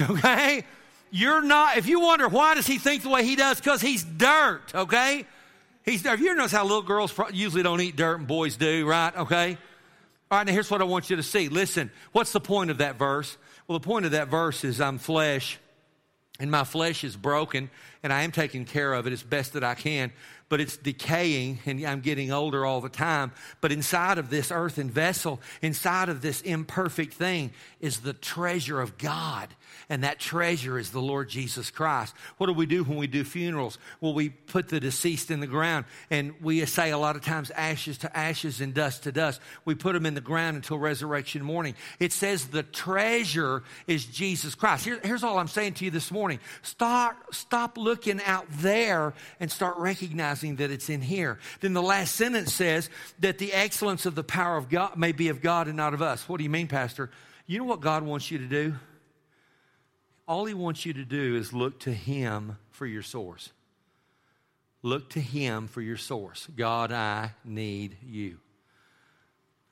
Okay? 0.02 0.66
You're 1.12 1.44
not, 1.44 1.78
if 1.78 1.88
you 1.88 2.00
wonder 2.00 2.28
why 2.28 2.56
does 2.56 2.66
he 2.66 2.80
think 2.80 3.04
the 3.04 3.10
way 3.10 3.24
he 3.24 3.36
does, 3.36 3.58
because 3.58 3.80
he's 3.80 4.04
dirt, 4.04 4.64
okay? 4.74 5.26
He's 5.86 6.02
dirt. 6.02 6.20
You 6.20 6.34
notice 6.34 6.52
how 6.52 6.64
little 6.64 6.82
girls 6.82 7.14
usually 7.32 7.62
don't 7.62 7.80
eat 7.80 7.96
dirt 7.96 8.18
and 8.18 8.28
boys 8.28 8.58
do, 8.58 8.88
right? 8.88 9.16
Okay? 9.16 9.58
All 10.32 10.38
right, 10.40 10.48
now 10.48 10.52
here's 10.52 10.72
what 10.72 10.82
I 10.82 10.86
want 10.86 11.12
you 11.12 11.18
to 11.18 11.24
see. 11.24 11.48
Listen, 11.48 11.92
what's 12.12 12.32
the 12.32 12.40
point 12.40 12.72
of 12.72 12.80
that 12.80 12.98
verse? 12.98 13.38
Well, 13.68 13.78
the 13.78 13.86
point 13.86 14.06
of 14.06 14.14
that 14.14 14.30
verse 14.30 14.64
is 14.64 14.82
I'm 14.82 14.98
flesh, 14.98 15.60
and 16.40 16.50
my 16.50 16.64
flesh 16.64 17.04
is 17.04 17.16
broken, 17.16 17.70
and 18.04 18.12
I 18.12 18.24
am 18.24 18.32
taking 18.32 18.66
care 18.66 18.94
of 18.94 19.08
it 19.08 19.14
as 19.14 19.24
best 19.24 19.54
that 19.54 19.64
I 19.64 19.76
can 19.76 20.12
but 20.52 20.60
it's 20.60 20.76
decaying 20.76 21.60
and 21.66 21.82
I'm 21.86 22.02
getting 22.02 22.30
older 22.30 22.66
all 22.66 22.82
the 22.82 22.90
time. 22.90 23.32
But 23.62 23.72
inside 23.72 24.18
of 24.18 24.30
this 24.30 24.52
earthen 24.52 24.90
vessel, 24.90 25.40
inside 25.62 26.10
of 26.10 26.22
this 26.22 26.42
imperfect 26.42 27.14
thing, 27.14 27.54
is 27.80 28.02
the 28.02 28.12
treasure 28.12 28.82
of 28.82 28.98
God 28.98 29.48
and 29.90 30.04
that 30.04 30.20
treasure 30.20 30.78
is 30.78 30.92
the 30.92 31.02
Lord 31.02 31.30
Jesus 31.30 31.70
Christ. 31.70 32.14
What 32.38 32.48
do 32.48 32.54
we 32.54 32.66
do 32.66 32.84
when 32.84 32.98
we 32.98 33.08
do 33.08 33.24
funerals? 33.24 33.78
Well, 34.00 34.14
we 34.14 34.30
put 34.30 34.70
the 34.70 34.80
deceased 34.80 35.32
in 35.32 35.40
the 35.40 35.48
ground, 35.48 35.86
and 36.10 36.34
we 36.42 36.66
say 36.66 36.92
a 36.92 36.98
lot 36.98 37.16
of 37.16 37.24
times 37.24 37.52
ashes 37.52 37.98
to 38.00 38.18
ashes 38.18 38.62
and 38.62 38.74
dust 38.74 39.04
to 39.04 39.12
dust. 39.12 39.42
We 39.66 39.76
put 39.76 39.94
them 39.94 40.06
in 40.06 40.14
the 40.14 40.22
ground 40.22 40.56
until 40.56 40.80
resurrection 40.80 41.44
morning. 41.44 41.76
It 42.00 42.14
says 42.14 42.48
the 42.48 42.64
treasure 42.64 43.64
is 43.88 44.06
Jesus 44.06 44.56
Christ. 44.56 44.86
Here, 44.86 45.00
here's 45.04 45.24
all 45.24 45.38
I'm 45.38 45.48
saying 45.48 45.74
to 45.76 45.86
you 45.86 45.92
this 45.92 46.12
morning 46.12 46.40
start, 46.62 47.16
stop 47.32 47.78
looking 47.78 47.91
out 48.26 48.46
there 48.50 49.14
and 49.40 49.52
start 49.52 49.78
recognizing 49.78 50.58
that 50.58 50.72
it's 50.72 50.90
in 50.90 51.02
here. 51.02 51.40
Then 51.60 51.74
the 51.74 51.82
last 51.82 52.16
sentence 52.16 52.54
says 52.54 52.90
that 53.20 53.38
the 53.38 53.54
excellence 53.54 54.06
of 54.06 54.16
the 54.16 54.24
power 54.24 54.58
of 54.58 54.70
God 54.70 54.98
may 54.98 55.12
be 55.12 55.30
of 55.30 55.42
God 55.42 55.68
and 55.68 55.78
not 55.78 55.94
of 55.94 56.02
us. 56.02 56.28
What 56.28 56.38
do 56.38 56.44
you 56.44 56.50
mean, 56.50 56.68
Pastor? 56.68 57.10
You 57.48 57.60
know 57.60 57.66
what 57.66 57.82
God 57.82 58.04
wants 58.04 58.32
you 58.32 58.38
to 58.38 58.48
do? 58.48 58.76
all 60.32 60.46
he 60.46 60.54
wants 60.54 60.86
you 60.86 60.94
to 60.94 61.04
do 61.04 61.36
is 61.36 61.52
look 61.52 61.78
to 61.82 61.92
him 61.92 62.58
for 62.70 62.86
your 62.86 63.02
source. 63.02 63.52
Look 64.82 65.10
to 65.10 65.20
him 65.20 65.68
for 65.68 65.82
your 65.82 65.98
source. 65.98 66.48
God, 66.56 66.94
I 66.94 67.34
need 67.44 67.98
you. 68.02 68.38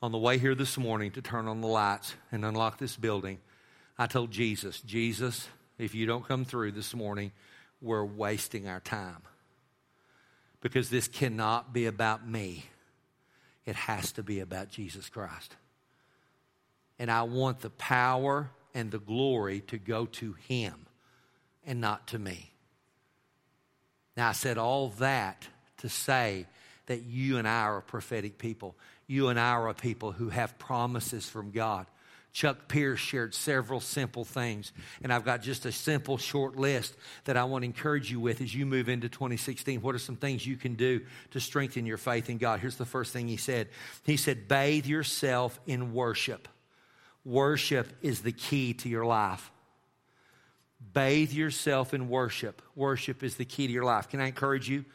On 0.01 0.11
the 0.11 0.17
way 0.17 0.37
here 0.37 0.55
this 0.55 0.77
morning 0.77 1.11
to 1.11 1.21
turn 1.21 1.47
on 1.47 1.61
the 1.61 1.67
lights 1.67 2.13
and 2.29 2.43
unlock 2.43 2.77
this 2.77 2.97
building, 2.97 3.39
I 3.97 4.07
told 4.07 4.31
Jesus, 4.31 4.81
Jesus, 4.81 5.47
if 5.77 5.95
you 5.95 6.05
don't 6.05 6.27
come 6.27 6.43
through 6.43 6.73
this 6.73 6.93
morning, 6.93 7.31
we're 7.81 8.05
wasting 8.05 8.67
our 8.67 8.79
time. 8.79 9.21
Because 10.61 10.89
this 10.89 11.07
cannot 11.07 11.73
be 11.73 11.85
about 11.85 12.27
me. 12.27 12.65
It 13.65 13.75
has 13.75 14.11
to 14.13 14.23
be 14.23 14.39
about 14.39 14.69
Jesus 14.69 15.09
Christ. 15.09 15.55
And 16.97 17.09
I 17.09 17.23
want 17.23 17.61
the 17.61 17.69
power 17.69 18.49
and 18.73 18.91
the 18.91 18.99
glory 18.99 19.61
to 19.67 19.77
go 19.77 20.05
to 20.05 20.33
Him 20.47 20.85
and 21.65 21.79
not 21.79 22.07
to 22.07 22.19
me. 22.19 22.51
Now, 24.17 24.29
I 24.29 24.33
said 24.33 24.57
all 24.57 24.89
that 24.99 25.47
to 25.77 25.87
say 25.87 26.45
that 26.87 27.03
you 27.03 27.37
and 27.37 27.47
I 27.47 27.61
are 27.61 27.81
prophetic 27.81 28.37
people. 28.37 28.75
You 29.07 29.29
and 29.29 29.39
I 29.39 29.51
are 29.51 29.73
people 29.73 30.11
who 30.11 30.29
have 30.29 30.59
promises 30.59 31.27
from 31.29 31.51
God. 31.51 31.85
Chuck 32.31 32.67
Pierce 32.67 32.99
shared 32.99 33.33
several 33.33 33.79
simple 33.79 34.23
things, 34.23 34.71
and 35.01 35.11
I've 35.11 35.25
got 35.25 35.41
just 35.41 35.65
a 35.65 35.71
simple 35.71 36.17
short 36.17 36.55
list 36.55 36.95
that 37.25 37.37
I 37.37 37.43
want 37.43 37.63
to 37.63 37.65
encourage 37.65 38.11
you 38.11 38.19
with 38.19 38.41
as 38.41 38.53
you 38.53 38.65
move 38.65 38.87
into 38.87 39.09
2016. 39.09 39.81
What 39.81 39.95
are 39.95 39.99
some 39.99 40.15
things 40.15 40.45
you 40.45 40.55
can 40.55 40.75
do 40.75 41.01
to 41.31 41.39
strengthen 41.39 41.85
your 41.85 41.97
faith 41.97 42.29
in 42.29 42.37
God? 42.37 42.59
Here's 42.59 42.77
the 42.77 42.85
first 42.85 43.13
thing 43.13 43.27
he 43.27 43.37
said 43.37 43.69
He 44.03 44.17
said, 44.17 44.47
Bathe 44.47 44.85
yourself 44.85 45.59
in 45.65 45.93
worship. 45.93 46.47
Worship 47.25 47.87
is 48.01 48.21
the 48.21 48.31
key 48.31 48.73
to 48.73 48.89
your 48.89 49.05
life. 49.05 49.51
Bathe 50.93 51.33
yourself 51.33 51.93
in 51.93 52.09
worship. 52.09 52.61
Worship 52.75 53.23
is 53.23 53.35
the 53.35 53.45
key 53.45 53.67
to 53.67 53.73
your 53.73 53.83
life. 53.83 54.07
Can 54.07 54.21
I 54.21 54.27
encourage 54.27 54.69
you? 54.69 54.85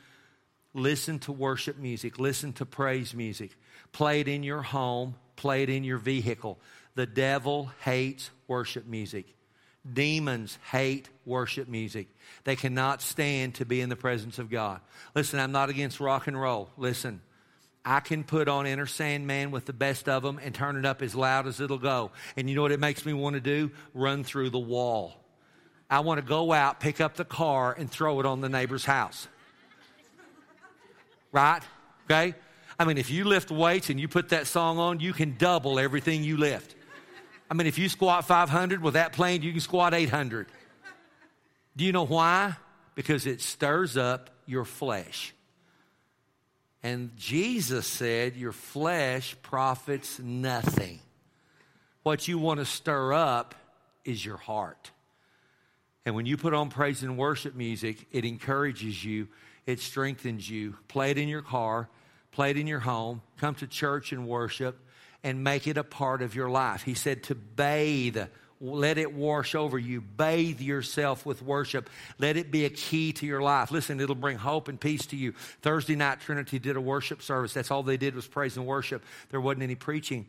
Listen 0.72 1.20
to 1.20 1.32
worship 1.32 1.78
music, 1.78 2.18
listen 2.18 2.52
to 2.54 2.66
praise 2.66 3.14
music. 3.14 3.56
Play 3.92 4.20
it 4.20 4.28
in 4.28 4.42
your 4.42 4.62
home, 4.62 5.14
play 5.36 5.62
it 5.62 5.70
in 5.70 5.84
your 5.84 5.98
vehicle. 5.98 6.58
The 6.94 7.06
devil 7.06 7.70
hates 7.80 8.30
worship 8.46 8.86
music. 8.86 9.26
Demons 9.90 10.58
hate 10.70 11.10
worship 11.26 11.68
music. 11.68 12.08
They 12.44 12.56
cannot 12.56 13.02
stand 13.02 13.56
to 13.56 13.66
be 13.66 13.80
in 13.80 13.88
the 13.88 13.96
presence 13.96 14.38
of 14.38 14.50
God. 14.50 14.80
Listen, 15.14 15.40
I'm 15.40 15.52
not 15.52 15.68
against 15.68 16.00
rock 16.00 16.26
and 16.26 16.40
roll. 16.40 16.70
Listen, 16.76 17.20
I 17.84 18.00
can 18.00 18.24
put 18.24 18.48
on 18.48 18.66
Enter 18.66 18.86
Sandman 18.86 19.50
with 19.50 19.66
the 19.66 19.74
best 19.74 20.08
of 20.08 20.22
them 20.22 20.40
and 20.42 20.54
turn 20.54 20.76
it 20.76 20.86
up 20.86 21.02
as 21.02 21.14
loud 21.14 21.46
as 21.46 21.60
it'll 21.60 21.78
go. 21.78 22.12
And 22.36 22.48
you 22.48 22.56
know 22.56 22.62
what 22.62 22.72
it 22.72 22.80
makes 22.80 23.04
me 23.04 23.12
want 23.12 23.34
to 23.34 23.40
do? 23.40 23.72
Run 23.92 24.24
through 24.24 24.50
the 24.50 24.58
wall. 24.58 25.20
I 25.90 26.00
want 26.00 26.18
to 26.18 26.26
go 26.26 26.52
out, 26.52 26.80
pick 26.80 27.02
up 27.02 27.16
the 27.16 27.26
car, 27.26 27.74
and 27.76 27.90
throw 27.90 28.20
it 28.20 28.26
on 28.26 28.40
the 28.40 28.48
neighbor's 28.48 28.86
house. 28.86 29.28
Right? 31.30 31.60
Okay? 32.06 32.34
I 32.78 32.84
mean, 32.86 32.96
if 32.96 33.10
you 33.10 33.24
lift 33.24 33.50
weights 33.50 33.90
and 33.90 34.00
you 34.00 34.08
put 34.08 34.30
that 34.30 34.46
song 34.46 34.78
on, 34.78 35.00
you 35.00 35.12
can 35.12 35.36
double 35.36 35.78
everything 35.78 36.24
you 36.24 36.38
lift. 36.38 36.74
I 37.50 37.54
mean, 37.54 37.66
if 37.66 37.78
you 37.78 37.88
squat 37.88 38.26
500 38.26 38.82
with 38.82 38.94
that 38.94 39.12
plane, 39.12 39.42
you 39.42 39.52
can 39.52 39.60
squat 39.60 39.94
800. 39.94 40.46
Do 41.76 41.84
you 41.84 41.92
know 41.92 42.06
why? 42.06 42.56
Because 42.94 43.26
it 43.26 43.40
stirs 43.40 43.96
up 43.96 44.30
your 44.46 44.64
flesh. 44.64 45.34
And 46.82 47.16
Jesus 47.16 47.86
said, 47.86 48.36
Your 48.36 48.52
flesh 48.52 49.36
profits 49.42 50.18
nothing. 50.18 51.00
What 52.02 52.28
you 52.28 52.38
want 52.38 52.60
to 52.60 52.66
stir 52.66 53.14
up 53.14 53.54
is 54.04 54.24
your 54.24 54.36
heart. 54.36 54.90
And 56.04 56.14
when 56.14 56.26
you 56.26 56.36
put 56.36 56.52
on 56.52 56.68
praise 56.68 57.02
and 57.02 57.16
worship 57.16 57.54
music, 57.54 58.06
it 58.12 58.26
encourages 58.26 59.02
you, 59.02 59.28
it 59.64 59.80
strengthens 59.80 60.48
you. 60.48 60.76
Play 60.88 61.10
it 61.10 61.18
in 61.18 61.28
your 61.28 61.40
car, 61.40 61.88
play 62.30 62.50
it 62.50 62.58
in 62.58 62.66
your 62.66 62.80
home, 62.80 63.22
come 63.38 63.54
to 63.56 63.66
church 63.66 64.12
and 64.12 64.28
worship, 64.28 64.78
and 65.24 65.42
make 65.42 65.66
it 65.66 65.76
a 65.76 65.82
part 65.82 66.22
of 66.22 66.36
your 66.36 66.48
life. 66.48 66.82
He 66.82 66.94
said 66.94 67.24
to 67.24 67.34
bathe, 67.34 68.18
let 68.60 68.98
it 68.98 69.12
wash 69.12 69.56
over 69.56 69.76
you. 69.76 70.00
Bathe 70.00 70.60
yourself 70.60 71.26
with 71.26 71.42
worship. 71.42 71.90
Let 72.18 72.36
it 72.36 72.52
be 72.52 72.64
a 72.64 72.70
key 72.70 73.12
to 73.14 73.26
your 73.26 73.42
life. 73.42 73.72
Listen, 73.72 74.00
it'll 74.00 74.14
bring 74.14 74.38
hope 74.38 74.68
and 74.68 74.80
peace 74.80 75.06
to 75.06 75.16
you. 75.16 75.32
Thursday 75.62 75.96
night, 75.96 76.20
Trinity 76.20 76.60
did 76.60 76.76
a 76.76 76.80
worship 76.80 77.20
service. 77.20 77.52
That's 77.52 77.72
all 77.72 77.82
they 77.82 77.96
did 77.96 78.14
was 78.14 78.28
praise 78.28 78.56
and 78.56 78.64
worship. 78.64 79.02
There 79.30 79.40
wasn't 79.40 79.64
any 79.64 79.74
preaching 79.74 80.26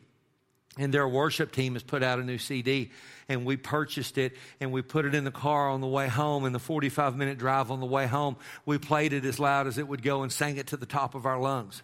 and 0.78 0.92
their 0.92 1.08
worship 1.08 1.52
team 1.52 1.72
has 1.72 1.82
put 1.82 2.02
out 2.02 2.18
a 2.18 2.22
new 2.22 2.38
CD, 2.38 2.90
and 3.28 3.44
we 3.44 3.56
purchased 3.56 4.18
it 4.18 4.36
and 4.60 4.72
we 4.72 4.82
put 4.82 5.04
it 5.04 5.14
in 5.14 5.24
the 5.24 5.30
car 5.30 5.70
on 5.70 5.80
the 5.80 5.86
way 5.86 6.08
home. 6.08 6.44
In 6.44 6.52
the 6.52 6.58
45 6.58 7.16
minute 7.16 7.38
drive 7.38 7.70
on 7.70 7.80
the 7.80 7.86
way 7.86 8.06
home, 8.06 8.36
we 8.64 8.78
played 8.78 9.12
it 9.12 9.24
as 9.24 9.40
loud 9.40 9.66
as 9.66 9.78
it 9.78 9.88
would 9.88 10.02
go 10.02 10.22
and 10.22 10.30
sang 10.30 10.56
it 10.58 10.68
to 10.68 10.76
the 10.76 10.86
top 10.86 11.14
of 11.14 11.26
our 11.26 11.40
lungs. 11.40 11.82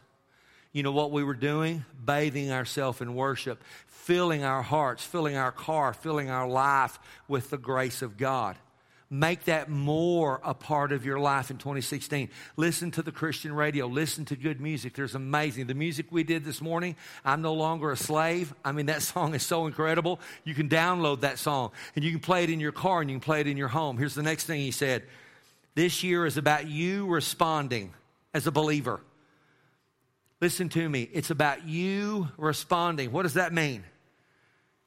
You 0.72 0.82
know 0.82 0.92
what 0.92 1.10
we 1.10 1.22
were 1.22 1.34
doing? 1.34 1.84
Bathing 2.04 2.50
ourselves 2.50 3.00
in 3.00 3.14
worship, 3.14 3.62
filling 3.86 4.42
our 4.42 4.62
hearts, 4.62 5.04
filling 5.04 5.36
our 5.36 5.52
car, 5.52 5.92
filling 5.92 6.30
our 6.30 6.48
life 6.48 6.98
with 7.28 7.50
the 7.50 7.58
grace 7.58 8.02
of 8.02 8.16
God. 8.16 8.56
Make 9.10 9.44
that 9.44 9.68
more 9.68 10.40
a 10.42 10.54
part 10.54 10.90
of 10.90 11.04
your 11.04 11.18
life 11.18 11.50
in 11.50 11.58
2016. 11.58 12.30
Listen 12.56 12.90
to 12.92 13.02
the 13.02 13.12
Christian 13.12 13.52
radio. 13.52 13.86
Listen 13.86 14.24
to 14.24 14.36
good 14.36 14.58
music. 14.58 14.94
There's 14.94 15.14
amazing. 15.14 15.66
The 15.66 15.74
music 15.74 16.06
we 16.10 16.24
did 16.24 16.46
this 16.46 16.62
morning, 16.62 16.96
I'm 17.22 17.42
no 17.42 17.52
longer 17.52 17.92
a 17.92 17.96
slave. 17.96 18.54
I 18.64 18.72
mean, 18.72 18.86
that 18.86 19.02
song 19.12 19.34
is 19.34 19.42
so 19.42 19.66
incredible. 19.66 20.18
You 20.44 20.54
can 20.54 20.70
download 20.70 21.20
that 21.20 21.38
song 21.38 21.72
and 21.94 22.02
you 22.02 22.10
can 22.10 22.20
play 22.20 22.44
it 22.44 22.48
in 22.48 22.58
your 22.58 22.72
car 22.72 23.02
and 23.02 23.10
you 23.10 23.16
can 23.16 23.20
play 23.20 23.42
it 23.42 23.46
in 23.46 23.58
your 23.58 23.68
home. 23.68 23.98
Here's 23.98 24.14
the 24.14 24.22
next 24.22 24.44
thing 24.44 24.60
he 24.60 24.70
said 24.70 25.02
This 25.74 26.02
year 26.02 26.24
is 26.24 26.38
about 26.38 26.66
you 26.66 27.06
responding 27.06 27.92
as 28.32 28.46
a 28.46 28.50
believer. 28.50 29.02
Listen 30.42 30.68
to 30.70 30.88
me. 30.88 31.08
It's 31.12 31.30
about 31.30 31.68
you 31.68 32.26
responding. 32.36 33.12
What 33.12 33.22
does 33.22 33.34
that 33.34 33.52
mean? 33.52 33.84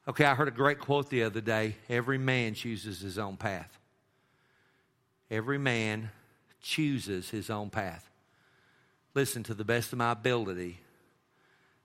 Okay, 0.05 0.25
I 0.25 0.35
heard 0.35 0.49
a 0.49 0.51
great 0.51 0.79
quote 0.79 1.09
the 1.09 1.23
other 1.23 1.39
day. 1.39 1.77
Every 1.87 2.17
man 2.17 2.55
chooses 2.55 2.99
his 2.99 3.17
own 3.17 3.37
path. 3.37 3.69
Every 5.31 5.57
man 5.57 6.11
chooses 6.61 7.29
his 7.29 7.49
own 7.49 7.69
path. 7.69 8.09
Listen, 9.13 9.43
to 9.43 9.53
the 9.53 9.63
best 9.63 9.93
of 9.93 9.97
my 9.97 10.11
ability, 10.11 10.81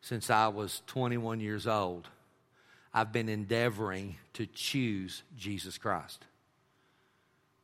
since 0.00 0.30
I 0.30 0.48
was 0.48 0.82
21 0.88 1.38
years 1.38 1.68
old, 1.68 2.08
I've 2.92 3.12
been 3.12 3.28
endeavoring 3.28 4.16
to 4.32 4.46
choose 4.46 5.22
Jesus 5.38 5.78
Christ. 5.78 6.24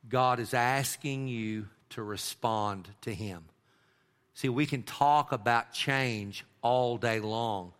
God 0.08 0.38
is 0.38 0.54
asking 0.54 1.26
you 1.26 1.66
to 1.90 2.04
respond 2.04 2.90
to 3.00 3.12
Him. 3.12 3.42
See, 4.36 4.50
we 4.50 4.66
can 4.66 4.82
talk 4.82 5.32
about 5.32 5.72
change 5.72 6.44
all 6.60 6.98
day 6.98 7.20
long, 7.20 7.72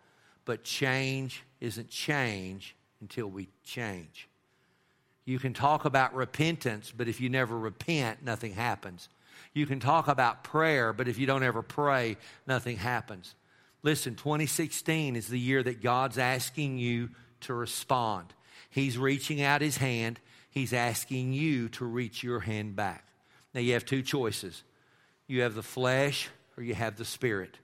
but 0.43 0.63
change 0.63 1.43
isn't 1.61 1.87
change 1.87 2.75
until 2.99 3.27
we 3.27 3.49
change. 3.63 4.27
You 5.23 5.37
can 5.37 5.53
talk 5.53 5.85
about 5.85 6.15
repentance, 6.15 6.91
but 6.95 7.07
if 7.07 7.21
you 7.21 7.29
never 7.29 7.55
repent, 7.55 8.23
nothing 8.23 8.53
happens. 8.53 9.07
You 9.53 9.67
can 9.67 9.79
talk 9.79 10.07
about 10.07 10.43
prayer, 10.43 10.93
but 10.93 11.07
if 11.07 11.19
you 11.19 11.27
don't 11.27 11.43
ever 11.43 11.61
pray, 11.61 12.17
nothing 12.47 12.77
happens. 12.77 13.35
Listen, 13.83 14.15
2016 14.15 15.15
is 15.15 15.27
the 15.27 15.39
year 15.39 15.61
that 15.61 15.83
God's 15.83 16.17
asking 16.17 16.79
you 16.79 17.09
to 17.41 17.53
respond. 17.53 18.33
He's 18.71 18.97
reaching 18.97 19.43
out 19.43 19.61
his 19.61 19.77
hand, 19.77 20.19
He's 20.49 20.73
asking 20.73 21.33
you 21.33 21.69
to 21.69 21.85
reach 21.85 22.23
your 22.23 22.39
hand 22.39 22.75
back. 22.75 23.05
Now, 23.53 23.61
you 23.61 23.73
have 23.73 23.85
two 23.85 24.01
choices 24.01 24.63
you 25.27 25.41
have 25.41 25.53
the 25.53 25.61
flesh 25.61 26.29
or 26.57 26.63
you 26.63 26.73
have 26.75 26.97
the 26.97 27.05
spirit. 27.05 27.57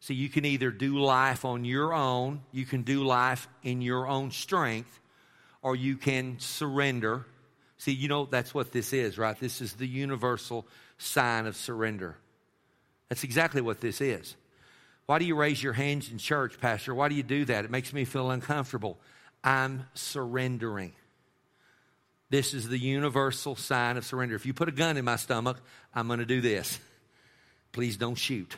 So, 0.00 0.14
you 0.14 0.30
can 0.30 0.46
either 0.46 0.70
do 0.70 0.98
life 0.98 1.44
on 1.44 1.64
your 1.64 1.92
own, 1.92 2.40
you 2.52 2.64
can 2.64 2.82
do 2.82 3.04
life 3.04 3.48
in 3.62 3.82
your 3.82 4.08
own 4.08 4.30
strength, 4.30 4.98
or 5.62 5.76
you 5.76 5.96
can 5.96 6.38
surrender. 6.38 7.26
See, 7.76 7.92
you 7.92 8.08
know, 8.08 8.26
that's 8.26 8.54
what 8.54 8.72
this 8.72 8.92
is, 8.92 9.18
right? 9.18 9.38
This 9.38 9.60
is 9.60 9.74
the 9.74 9.86
universal 9.86 10.66
sign 10.96 11.46
of 11.46 11.56
surrender. 11.56 12.16
That's 13.10 13.24
exactly 13.24 13.60
what 13.60 13.80
this 13.80 14.00
is. 14.00 14.36
Why 15.06 15.18
do 15.18 15.24
you 15.24 15.34
raise 15.34 15.62
your 15.62 15.72
hands 15.72 16.10
in 16.10 16.18
church, 16.18 16.60
Pastor? 16.60 16.94
Why 16.94 17.08
do 17.08 17.14
you 17.16 17.24
do 17.24 17.44
that? 17.46 17.64
It 17.64 17.70
makes 17.70 17.92
me 17.92 18.04
feel 18.04 18.30
uncomfortable. 18.30 18.98
I'm 19.42 19.86
surrendering. 19.94 20.92
This 22.30 22.54
is 22.54 22.68
the 22.68 22.78
universal 22.78 23.56
sign 23.56 23.96
of 23.96 24.04
surrender. 24.04 24.36
If 24.36 24.46
you 24.46 24.54
put 24.54 24.68
a 24.68 24.72
gun 24.72 24.96
in 24.96 25.04
my 25.04 25.16
stomach, 25.16 25.60
I'm 25.92 26.06
going 26.06 26.20
to 26.20 26.26
do 26.26 26.40
this. 26.40 26.78
Please 27.72 27.96
don't 27.96 28.16
shoot. 28.16 28.56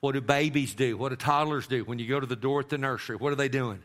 What 0.00 0.12
do 0.12 0.20
babies 0.20 0.74
do? 0.74 0.96
What 0.96 1.08
do 1.08 1.16
toddlers 1.16 1.66
do 1.66 1.84
when 1.84 1.98
you 1.98 2.06
go 2.06 2.20
to 2.20 2.26
the 2.26 2.36
door 2.36 2.60
at 2.60 2.68
the 2.68 2.78
nursery? 2.78 3.16
What 3.16 3.32
are 3.32 3.36
they 3.36 3.48
doing? 3.48 3.82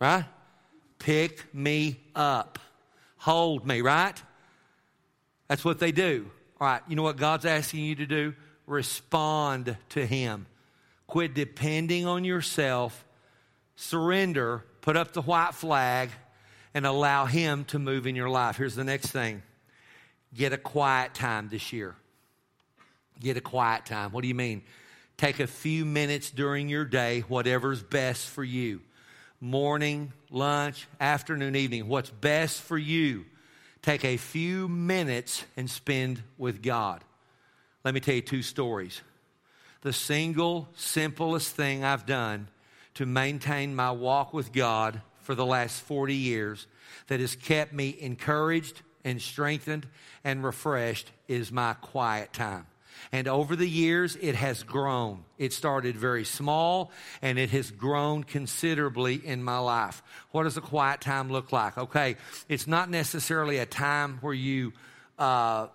right? 0.00 0.24
Pick 0.98 1.54
me 1.54 2.00
up. 2.16 2.58
Hold 3.18 3.66
me, 3.66 3.82
right? 3.82 4.20
That's 5.46 5.64
what 5.64 5.78
they 5.78 5.92
do. 5.92 6.28
All 6.60 6.66
right, 6.66 6.82
you 6.88 6.96
know 6.96 7.02
what 7.02 7.16
God's 7.16 7.44
asking 7.44 7.84
you 7.84 7.94
to 7.96 8.06
do? 8.06 8.34
Respond 8.66 9.76
to 9.90 10.04
Him. 10.04 10.46
Quit 11.06 11.34
depending 11.34 12.06
on 12.06 12.24
yourself. 12.24 13.04
Surrender. 13.76 14.64
Put 14.80 14.96
up 14.96 15.12
the 15.12 15.22
white 15.22 15.54
flag 15.54 16.10
and 16.72 16.86
allow 16.86 17.26
Him 17.26 17.64
to 17.66 17.78
move 17.78 18.06
in 18.06 18.16
your 18.16 18.30
life. 18.30 18.56
Here's 18.56 18.74
the 18.74 18.84
next 18.84 19.08
thing 19.08 19.42
get 20.34 20.52
a 20.52 20.58
quiet 20.58 21.14
time 21.14 21.48
this 21.48 21.72
year. 21.72 21.94
Get 23.20 23.36
a 23.36 23.40
quiet 23.40 23.86
time. 23.86 24.12
What 24.12 24.22
do 24.22 24.28
you 24.28 24.34
mean? 24.34 24.62
Take 25.16 25.40
a 25.40 25.46
few 25.46 25.84
minutes 25.84 26.30
during 26.30 26.68
your 26.68 26.84
day, 26.84 27.20
whatever's 27.20 27.82
best 27.82 28.26
for 28.26 28.44
you 28.44 28.80
morning, 29.40 30.12
lunch, 30.30 30.86
afternoon, 31.00 31.56
evening, 31.56 31.88
what's 31.88 32.10
best 32.10 32.60
for 32.60 32.76
you. 32.76 33.24
Take 33.82 34.04
a 34.04 34.18
few 34.18 34.68
minutes 34.68 35.44
and 35.56 35.68
spend 35.68 36.22
with 36.36 36.62
God. 36.62 37.02
Let 37.82 37.94
me 37.94 38.00
tell 38.00 38.14
you 38.14 38.20
two 38.20 38.42
stories. 38.42 39.00
The 39.80 39.94
single 39.94 40.68
simplest 40.74 41.56
thing 41.56 41.84
I've 41.84 42.04
done 42.04 42.48
to 42.94 43.06
maintain 43.06 43.74
my 43.74 43.90
walk 43.92 44.34
with 44.34 44.52
God 44.52 45.00
for 45.22 45.34
the 45.34 45.46
last 45.46 45.80
40 45.82 46.14
years 46.14 46.66
that 47.06 47.20
has 47.20 47.34
kept 47.34 47.72
me 47.72 47.96
encouraged 47.98 48.82
and 49.04 49.20
strengthened 49.20 49.86
and 50.24 50.44
refreshed 50.44 51.10
is 51.28 51.50
my 51.50 51.74
quiet 51.74 52.32
time. 52.32 52.66
And 53.12 53.28
over 53.28 53.56
the 53.56 53.68
years, 53.68 54.16
it 54.20 54.34
has 54.34 54.62
grown. 54.62 55.24
It 55.38 55.52
started 55.52 55.96
very 55.96 56.24
small 56.24 56.92
and 57.22 57.38
it 57.38 57.50
has 57.50 57.70
grown 57.70 58.24
considerably 58.24 59.14
in 59.14 59.42
my 59.42 59.58
life. 59.58 60.02
What 60.32 60.44
does 60.44 60.56
a 60.56 60.60
quiet 60.60 61.00
time 61.00 61.30
look 61.30 61.52
like? 61.52 61.78
Okay, 61.78 62.16
it's 62.48 62.66
not 62.66 62.90
necessarily 62.90 63.58
a 63.58 63.66
time 63.66 64.18
where 64.20 64.34
you, 64.34 64.72
uh, 65.18 65.68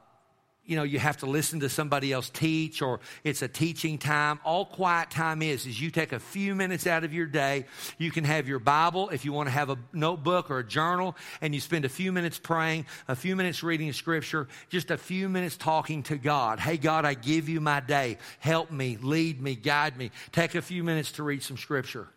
you 0.66 0.76
know, 0.76 0.84
you 0.84 1.00
have 1.00 1.18
to 1.18 1.26
listen 1.26 1.60
to 1.60 1.70
somebody 1.70 2.12
else 2.12 2.30
teach 2.30 2.82
or 2.82 3.00
it's 3.24 3.42
a 3.42 3.48
teaching 3.48 3.98
time. 3.98 4.40
All 4.44 4.66
quiet 4.66 5.12
time 5.12 5.42
is, 5.42 5.66
is 5.66 5.80
you 5.80 5.92
take 5.92 6.12
a 6.12 6.20
few 6.20 6.56
minutes 6.56 6.88
out 6.88 7.04
of 7.04 7.14
your 7.14 7.28
day. 7.28 7.66
You 7.98 8.12
can 8.12 8.24
have 8.24 8.48
your 8.48 8.60
Bible 8.60 9.10
if 9.10 9.26
you 9.26 9.34
want 9.34 9.48
to 9.48 9.52
have 9.52 9.70
a 9.70 9.78
notebook 9.94 10.50
or 10.50 10.60
a 10.60 10.64
journal 10.64 11.16
and 11.42 11.54
you 11.54 11.62
spend 11.62 11.86
a 11.86 11.90
few 11.90 12.12
minutes 12.12 12.40
praying, 12.40 12.86
a 13.08 13.16
few 13.16 13.36
minutes 13.36 13.64
reading 13.64 13.94
scripture, 13.94 14.48
just 14.70 14.92
a 14.92 14.98
few 14.98 15.30
minutes 15.30 15.58
talking 15.58 16.04
to 16.04 16.18
God. 16.18 16.60
Hey, 16.60 16.78
God, 16.78 17.06
I 17.06 17.14
give 17.14 17.48
you 17.48 17.62
my 17.62 17.80
day. 17.80 18.18
Help 18.40 18.72
me, 18.72 18.98
lead 19.02 19.42
me, 19.42 19.56
guide 19.56 19.98
me. 19.98 20.12
Take 20.32 20.56
a 20.56 20.62
few 20.62 20.84
minutes 20.84 21.14
to 21.14 21.24
read 21.24 21.44
some 21.44 21.58
scripture. 21.58 22.08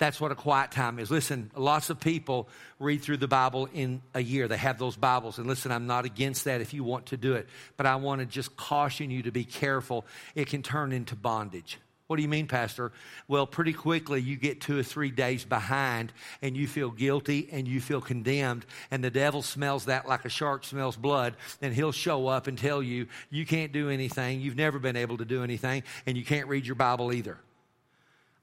That's 0.00 0.18
what 0.18 0.32
a 0.32 0.34
quiet 0.34 0.70
time 0.70 0.98
is. 0.98 1.10
Listen, 1.10 1.50
lots 1.54 1.90
of 1.90 2.00
people 2.00 2.48
read 2.78 3.02
through 3.02 3.18
the 3.18 3.28
Bible 3.28 3.68
in 3.74 4.00
a 4.14 4.22
year. 4.22 4.48
They 4.48 4.56
have 4.56 4.78
those 4.78 4.96
Bibles. 4.96 5.36
And 5.36 5.46
listen, 5.46 5.70
I'm 5.70 5.86
not 5.86 6.06
against 6.06 6.46
that 6.46 6.62
if 6.62 6.72
you 6.72 6.82
want 6.82 7.06
to 7.06 7.18
do 7.18 7.34
it. 7.34 7.46
But 7.76 7.84
I 7.84 7.96
want 7.96 8.20
to 8.20 8.26
just 8.26 8.56
caution 8.56 9.10
you 9.10 9.24
to 9.24 9.30
be 9.30 9.44
careful. 9.44 10.06
It 10.34 10.46
can 10.46 10.62
turn 10.62 10.92
into 10.92 11.16
bondage. 11.16 11.78
What 12.06 12.16
do 12.16 12.22
you 12.22 12.28
mean, 12.28 12.46
Pastor? 12.46 12.92
Well, 13.28 13.46
pretty 13.46 13.74
quickly 13.74 14.22
you 14.22 14.36
get 14.36 14.62
two 14.62 14.78
or 14.78 14.82
three 14.82 15.10
days 15.10 15.44
behind 15.44 16.14
and 16.40 16.56
you 16.56 16.66
feel 16.66 16.90
guilty 16.90 17.50
and 17.52 17.68
you 17.68 17.78
feel 17.78 18.00
condemned. 18.00 18.64
And 18.90 19.04
the 19.04 19.10
devil 19.10 19.42
smells 19.42 19.84
that 19.84 20.08
like 20.08 20.24
a 20.24 20.30
shark 20.30 20.64
smells 20.64 20.96
blood. 20.96 21.34
And 21.60 21.74
he'll 21.74 21.92
show 21.92 22.26
up 22.26 22.46
and 22.46 22.56
tell 22.56 22.82
you, 22.82 23.06
you 23.28 23.44
can't 23.44 23.70
do 23.70 23.90
anything. 23.90 24.40
You've 24.40 24.56
never 24.56 24.78
been 24.78 24.96
able 24.96 25.18
to 25.18 25.26
do 25.26 25.44
anything. 25.44 25.82
And 26.06 26.16
you 26.16 26.24
can't 26.24 26.48
read 26.48 26.64
your 26.64 26.74
Bible 26.74 27.12
either. 27.12 27.36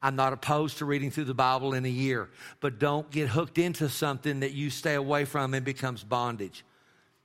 I'm 0.07 0.15
not 0.15 0.31
opposed 0.31 0.77
to 0.77 0.85
reading 0.85 1.11
through 1.11 1.25
the 1.25 1.33
Bible 1.33 1.73
in 1.73 1.83
a 1.83 1.89
year, 1.89 2.29
but 2.61 2.79
don't 2.79 3.11
get 3.11 3.27
hooked 3.27 3.57
into 3.57 3.89
something 3.89 4.39
that 4.39 4.53
you 4.53 4.69
stay 4.69 4.93
away 4.93 5.25
from 5.25 5.53
and 5.53 5.65
becomes 5.65 6.01
bondage. 6.01 6.63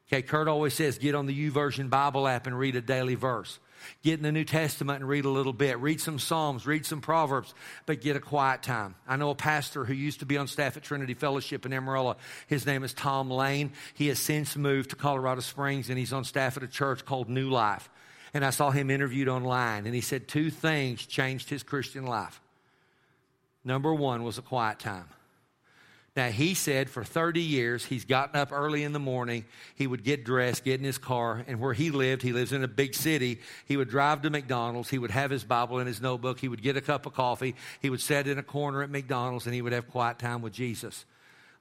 Okay, 0.08 0.20
Kurt 0.20 0.48
always 0.48 0.74
says 0.74 0.98
get 0.98 1.14
on 1.14 1.26
the 1.26 1.50
YouVersion 1.50 1.90
Bible 1.90 2.26
app 2.26 2.48
and 2.48 2.58
read 2.58 2.74
a 2.74 2.80
daily 2.80 3.14
verse. 3.14 3.60
Get 4.02 4.14
in 4.14 4.24
the 4.24 4.32
New 4.32 4.42
Testament 4.42 4.98
and 4.98 5.08
read 5.08 5.26
a 5.26 5.30
little 5.30 5.52
bit. 5.52 5.78
Read 5.78 6.00
some 6.00 6.18
Psalms, 6.18 6.66
read 6.66 6.84
some 6.84 7.00
Proverbs, 7.00 7.54
but 7.86 8.00
get 8.00 8.16
a 8.16 8.20
quiet 8.20 8.64
time. 8.64 8.96
I 9.06 9.14
know 9.14 9.30
a 9.30 9.36
pastor 9.36 9.84
who 9.84 9.94
used 9.94 10.18
to 10.18 10.26
be 10.26 10.36
on 10.36 10.48
staff 10.48 10.76
at 10.76 10.82
Trinity 10.82 11.14
Fellowship 11.14 11.64
in 11.64 11.72
Amarillo. 11.72 12.16
His 12.48 12.66
name 12.66 12.82
is 12.82 12.92
Tom 12.92 13.30
Lane. 13.30 13.74
He 13.94 14.08
has 14.08 14.18
since 14.18 14.56
moved 14.56 14.90
to 14.90 14.96
Colorado 14.96 15.40
Springs 15.40 15.88
and 15.88 15.96
he's 15.96 16.12
on 16.12 16.24
staff 16.24 16.56
at 16.56 16.64
a 16.64 16.68
church 16.68 17.04
called 17.04 17.28
New 17.28 17.48
Life. 17.48 17.88
And 18.34 18.44
I 18.44 18.50
saw 18.50 18.72
him 18.72 18.90
interviewed 18.90 19.28
online 19.28 19.86
and 19.86 19.94
he 19.94 20.00
said 20.00 20.26
two 20.26 20.50
things 20.50 21.06
changed 21.06 21.48
his 21.48 21.62
Christian 21.62 22.06
life. 22.06 22.41
Number 23.64 23.94
one 23.94 24.24
was 24.24 24.38
a 24.38 24.42
quiet 24.42 24.78
time. 24.78 25.08
Now, 26.14 26.28
he 26.28 26.52
said 26.52 26.90
for 26.90 27.04
30 27.04 27.40
years, 27.40 27.86
he's 27.86 28.04
gotten 28.04 28.36
up 28.38 28.52
early 28.52 28.84
in 28.84 28.92
the 28.92 28.98
morning. 28.98 29.46
He 29.76 29.86
would 29.86 30.04
get 30.04 30.24
dressed, 30.24 30.62
get 30.62 30.78
in 30.78 30.84
his 30.84 30.98
car, 30.98 31.42
and 31.46 31.58
where 31.58 31.72
he 31.72 31.90
lived, 31.90 32.20
he 32.20 32.34
lives 32.34 32.52
in 32.52 32.62
a 32.62 32.68
big 32.68 32.94
city. 32.94 33.40
He 33.66 33.78
would 33.78 33.88
drive 33.88 34.20
to 34.22 34.30
McDonald's. 34.30 34.90
He 34.90 34.98
would 34.98 35.10
have 35.10 35.30
his 35.30 35.42
Bible 35.42 35.78
in 35.78 35.86
his 35.86 36.02
notebook. 36.02 36.38
He 36.38 36.48
would 36.48 36.62
get 36.62 36.76
a 36.76 36.82
cup 36.82 37.06
of 37.06 37.14
coffee. 37.14 37.54
He 37.80 37.88
would 37.88 38.02
sit 38.02 38.26
in 38.26 38.38
a 38.38 38.42
corner 38.42 38.82
at 38.82 38.90
McDonald's, 38.90 39.46
and 39.46 39.54
he 39.54 39.62
would 39.62 39.72
have 39.72 39.88
quiet 39.88 40.18
time 40.18 40.42
with 40.42 40.52
Jesus. 40.52 41.06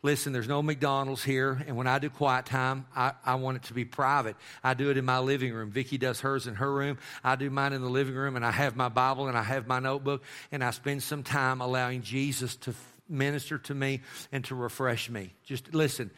Listen, 0.04 0.34
there's 0.34 0.48
no 0.48 0.64
McDonald's 0.64 1.24
here, 1.24 1.64
and 1.68 1.78
when 1.78 1.86
I 1.86 2.00
do 2.00 2.10
quiet 2.10 2.48
time, 2.48 2.88
I, 2.96 3.14
I 3.24 3.36
want 3.36 3.58
it 3.58 3.64
to 3.64 3.74
be 3.76 3.86
private. 3.86 4.36
I 4.64 4.74
do 4.74 4.90
it 4.90 4.98
in 4.98 5.06
my 5.06 5.20
living 5.20 5.54
room. 5.54 5.70
Vicki 5.70 6.00
does 6.00 6.22
hers 6.22 6.48
in 6.48 6.56
her 6.56 6.74
room. 6.74 6.98
I 7.24 7.36
do 7.36 7.52
mine 7.52 7.74
in 7.74 7.82
the 7.82 7.90
living 7.90 8.16
room, 8.16 8.36
and 8.36 8.44
I 8.44 8.50
have 8.50 8.76
my 8.76 8.90
Bible 8.90 9.28
and 9.28 9.38
I 9.38 9.44
have 9.44 9.68
my 9.68 9.80
notebook, 9.80 10.24
and 10.52 10.64
I 10.64 10.72
spend 10.72 11.04
some 11.04 11.22
time 11.22 11.62
allowing 11.62 12.02
Jesus 12.02 12.56
to 12.58 12.74
minister 13.08 13.60
to 13.60 13.76
me 13.76 14.02
and 14.32 14.44
to 14.46 14.56
refresh 14.56 15.08
me. 15.08 15.34
Just 15.44 15.72
listen. 15.72 16.10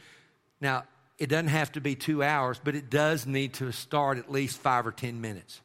Now, 0.62 0.86
it 1.18 1.28
doesn't 1.28 1.48
have 1.48 1.74
to 1.74 1.82
be 1.82 1.96
two 1.96 2.24
hours, 2.24 2.62
but 2.64 2.76
it 2.76 2.90
does 2.90 3.26
need 3.26 3.56
to 3.56 3.74
start 3.74 4.18
at 4.18 4.32
least 4.32 4.60
five 4.60 4.88
or 4.88 4.94
ten 4.94 5.20
minutes. 5.20 5.60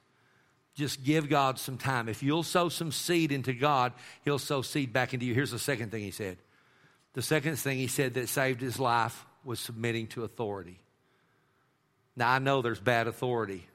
Just 0.75 1.05
give 1.05 1.29
God 1.29 1.59
some 1.59 1.79
time. 1.79 2.09
If 2.09 2.25
you'll 2.25 2.43
sow 2.43 2.69
some 2.69 2.91
seed 2.91 3.31
into 3.31 3.53
God, 3.53 3.93
He'll 4.25 4.41
sow 4.41 4.63
seed 4.63 4.93
back 4.93 5.15
into 5.15 5.25
you. 5.25 5.35
Here's 5.35 5.53
the 5.53 5.59
second 5.59 5.93
thing 5.93 6.03
He 6.03 6.11
said 6.11 6.39
the 7.15 7.23
second 7.23 7.57
thing 7.57 7.79
he 7.79 7.87
said 7.87 8.15
that 8.15 8.29
saved 8.29 8.61
his 8.61 8.79
life 8.79 9.25
was 9.45 9.61
submitting 9.61 10.07
to 10.09 10.25
authority. 10.25 10.81
Now, 12.17 12.31
I 12.31 12.39
know 12.39 12.63
there's 12.63 12.81
bad 12.81 13.07
authority. 13.07 13.67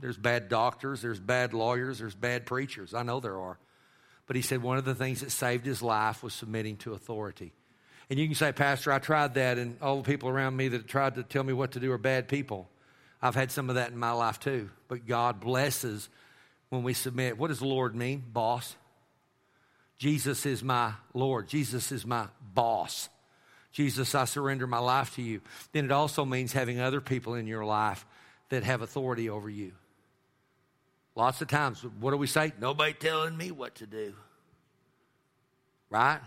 There's 0.00 0.16
bad 0.16 0.48
doctors, 0.48 1.02
there's 1.02 1.18
bad 1.20 1.52
lawyers, 1.52 1.98
there's 1.98 2.14
bad 2.14 2.46
preachers. 2.46 2.94
I 2.94 3.02
know 3.02 3.20
there 3.20 3.38
are. 3.38 3.58
But 4.26 4.36
he 4.36 4.42
said 4.42 4.62
one 4.62 4.78
of 4.78 4.84
the 4.84 4.94
things 4.94 5.20
that 5.20 5.32
saved 5.32 5.66
his 5.66 5.82
life 5.82 6.22
was 6.22 6.34
submitting 6.34 6.76
to 6.78 6.92
authority. 6.92 7.52
And 8.10 8.18
you 8.18 8.26
can 8.26 8.34
say, 8.34 8.52
Pastor, 8.52 8.92
I 8.92 9.00
tried 9.00 9.34
that, 9.34 9.58
and 9.58 9.76
all 9.82 9.96
the 9.98 10.02
people 10.02 10.28
around 10.28 10.56
me 10.56 10.68
that 10.68 10.86
tried 10.86 11.16
to 11.16 11.22
tell 11.22 11.42
me 11.42 11.52
what 11.52 11.72
to 11.72 11.80
do 11.80 11.90
are 11.92 11.98
bad 11.98 12.28
people. 12.28 12.68
I've 13.20 13.34
had 13.34 13.50
some 13.50 13.68
of 13.68 13.74
that 13.74 13.90
in 13.90 13.98
my 13.98 14.12
life 14.12 14.38
too. 14.38 14.70
But 14.86 15.06
God 15.06 15.40
blesses 15.40 16.08
when 16.68 16.82
we 16.82 16.94
submit. 16.94 17.36
What 17.36 17.48
does 17.48 17.58
the 17.58 17.66
Lord 17.66 17.96
mean? 17.96 18.22
Boss. 18.32 18.76
Jesus 19.98 20.46
is 20.46 20.62
my 20.62 20.92
Lord. 21.12 21.48
Jesus 21.48 21.92
is 21.92 22.06
my 22.06 22.26
boss. 22.54 23.08
Jesus, 23.72 24.14
I 24.14 24.24
surrender 24.24 24.66
my 24.66 24.78
life 24.78 25.14
to 25.16 25.22
you. 25.22 25.40
Then 25.72 25.84
it 25.84 25.92
also 25.92 26.24
means 26.24 26.52
having 26.52 26.80
other 26.80 27.00
people 27.00 27.34
in 27.34 27.46
your 27.46 27.64
life 27.64 28.06
that 28.48 28.62
have 28.62 28.80
authority 28.80 29.28
over 29.28 29.50
you. 29.50 29.72
Lots 31.14 31.42
of 31.42 31.48
times, 31.48 31.84
what 32.00 32.12
do 32.12 32.16
we 32.16 32.28
say? 32.28 32.52
Nobody 32.60 32.92
telling 32.92 33.36
me 33.36 33.50
what 33.50 33.74
to 33.76 33.86
do. 33.86 34.14
Right? 35.90 36.20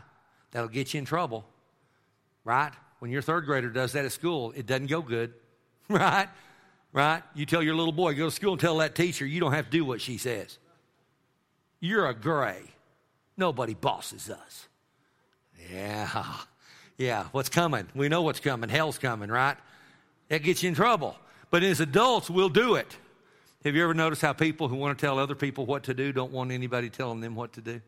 That'll 0.51 0.67
get 0.67 0.93
you 0.93 0.99
in 0.99 1.05
trouble. 1.05 1.45
Right? 2.43 2.71
When 2.99 3.09
your 3.09 3.21
third 3.21 3.45
grader 3.45 3.69
does 3.69 3.93
that 3.93 4.05
at 4.05 4.11
school, 4.11 4.51
it 4.55 4.65
doesn't 4.65 4.87
go 4.87 5.01
good. 5.01 5.33
Right? 5.89 6.29
Right? 6.93 7.21
You 7.35 7.45
tell 7.45 7.61
your 7.61 7.75
little 7.75 7.91
boy, 7.91 8.13
go 8.15 8.25
to 8.25 8.31
school 8.31 8.53
and 8.53 8.61
tell 8.61 8.77
that 8.77 8.95
teacher 8.95 9.25
you 9.25 9.41
don't 9.41 9.51
have 9.51 9.65
to 9.65 9.71
do 9.71 9.83
what 9.83 9.99
she 9.99 10.17
says. 10.17 10.57
You're 11.81 12.07
a 12.07 12.13
gray. 12.13 12.61
Nobody 13.41 13.73
bosses 13.73 14.29
us. 14.29 14.67
Yeah. 15.71 16.23
Yeah. 16.97 17.25
What's 17.31 17.49
coming? 17.49 17.87
We 17.95 18.09
know 18.09 18.21
what's 18.21 18.41
coming. 18.41 18.69
Hell's 18.69 18.99
coming, 18.99 19.31
right? 19.31 19.57
That 20.29 20.43
gets 20.43 20.61
you 20.61 20.69
in 20.69 20.75
trouble. 20.75 21.15
But 21.49 21.63
as 21.63 21.79
adults, 21.79 22.29
we'll 22.29 22.49
do 22.49 22.75
it. 22.75 22.95
Have 23.63 23.75
you 23.75 23.81
ever 23.81 23.95
noticed 23.95 24.21
how 24.21 24.33
people 24.33 24.67
who 24.67 24.75
want 24.75 24.99
to 24.99 25.03
tell 25.03 25.17
other 25.17 25.33
people 25.33 25.65
what 25.65 25.83
to 25.85 25.95
do 25.95 26.11
don't 26.11 26.31
want 26.31 26.51
anybody 26.51 26.91
telling 26.91 27.19
them 27.19 27.33
what 27.33 27.53
to 27.53 27.61
do? 27.61 27.81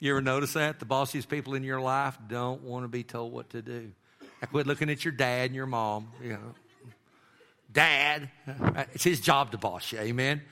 You 0.00 0.10
ever 0.10 0.20
notice 0.20 0.54
that? 0.54 0.80
The 0.80 0.86
bossiest 0.86 1.28
people 1.28 1.54
in 1.54 1.62
your 1.62 1.80
life 1.80 2.18
don't 2.26 2.62
want 2.62 2.82
to 2.82 2.88
be 2.88 3.04
told 3.04 3.32
what 3.32 3.50
to 3.50 3.62
do. 3.62 3.92
I 4.42 4.46
quit 4.46 4.66
looking 4.66 4.90
at 4.90 5.04
your 5.04 5.12
dad 5.12 5.50
and 5.50 5.54
your 5.54 5.66
mom, 5.66 6.08
you 6.20 6.30
know. 6.30 6.54
Dad, 7.72 8.30
it's 8.92 9.04
his 9.04 9.20
job 9.20 9.52
to 9.52 9.58
boss 9.58 9.92
you, 9.92 10.00
amen? 10.00 10.42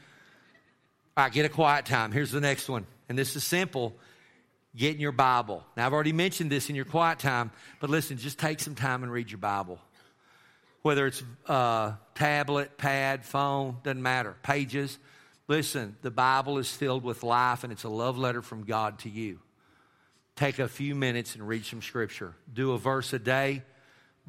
All 1.17 1.25
right, 1.25 1.33
get 1.33 1.47
a 1.47 1.49
quiet 1.49 1.85
time. 1.85 2.13
Here's 2.13 2.31
the 2.31 2.41
next 2.41 2.69
one 2.69 2.87
and 3.09 3.19
this 3.19 3.37
is 3.37 3.45
simple 3.45 3.97
get 4.77 4.95
in 4.95 5.01
your 5.01 5.13
Bible. 5.13 5.65
Now, 5.77 5.87
I've 5.87 5.93
already 5.93 6.13
mentioned 6.13 6.51
this 6.51 6.69
in 6.69 6.77
your 6.77 6.85
quiet 6.85 7.19
time, 7.19 7.51
but 7.81 7.91
listen, 7.91 8.19
just 8.19 8.39
take 8.39 8.61
some 8.61 8.75
time 8.75 9.03
and 9.03 9.13
read 9.13 9.31
your 9.31 9.39
Bible. 9.39 9.79
Whether 10.83 11.07
it's 11.07 11.23
uh, 11.47 11.93
tablet, 12.15 12.77
pad, 12.77 13.25
phone, 13.25 13.77
doesn't 13.83 14.03
matter, 14.03 14.37
pages. 14.43 14.99
Listen, 15.49 15.97
the 16.03 16.11
Bible 16.11 16.59
is 16.59 16.71
filled 16.71 17.05
with 17.05 17.23
life 17.23 17.65
and 17.65 17.73
it's 17.73 17.85
a 17.85 17.89
love 17.89 18.19
letter 18.19 18.43
from 18.43 18.65
God 18.65 18.99
to 19.01 19.09
you. 19.09 19.39
Take 20.37 20.59
a 20.59 20.69
few 20.69 20.95
minutes 20.95 21.37
and 21.37 21.47
read 21.47 21.65
some 21.65 21.81
scripture. 21.81 22.35
Do 22.53 22.73
a 22.73 22.79
verse 22.79 23.13
a 23.13 23.19
day. 23.19 23.63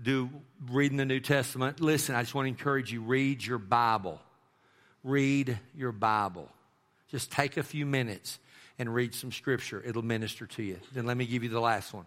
Do 0.01 0.29
reading 0.69 0.97
the 0.97 1.05
New 1.05 1.19
Testament. 1.19 1.79
Listen, 1.79 2.15
I 2.15 2.21
just 2.21 2.35
want 2.35 2.45
to 2.45 2.49
encourage 2.49 2.91
you 2.91 3.01
read 3.01 3.43
your 3.43 3.57
Bible. 3.57 4.21
Read 5.03 5.57
your 5.75 5.91
Bible. 5.91 6.49
Just 7.09 7.31
take 7.31 7.57
a 7.57 7.63
few 7.63 7.85
minutes 7.85 8.39
and 8.77 8.93
read 8.93 9.13
some 9.13 9.31
scripture. 9.31 9.81
It'll 9.85 10.01
minister 10.01 10.45
to 10.47 10.63
you. 10.63 10.79
Then 10.93 11.05
let 11.05 11.17
me 11.17 11.25
give 11.25 11.43
you 11.43 11.49
the 11.49 11.59
last 11.59 11.93
one. 11.93 12.05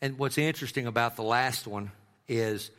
And 0.00 0.18
what's 0.18 0.38
interesting 0.38 0.86
about 0.86 1.16
the 1.16 1.22
last 1.22 1.66
one 1.66 1.92
is 2.28 2.70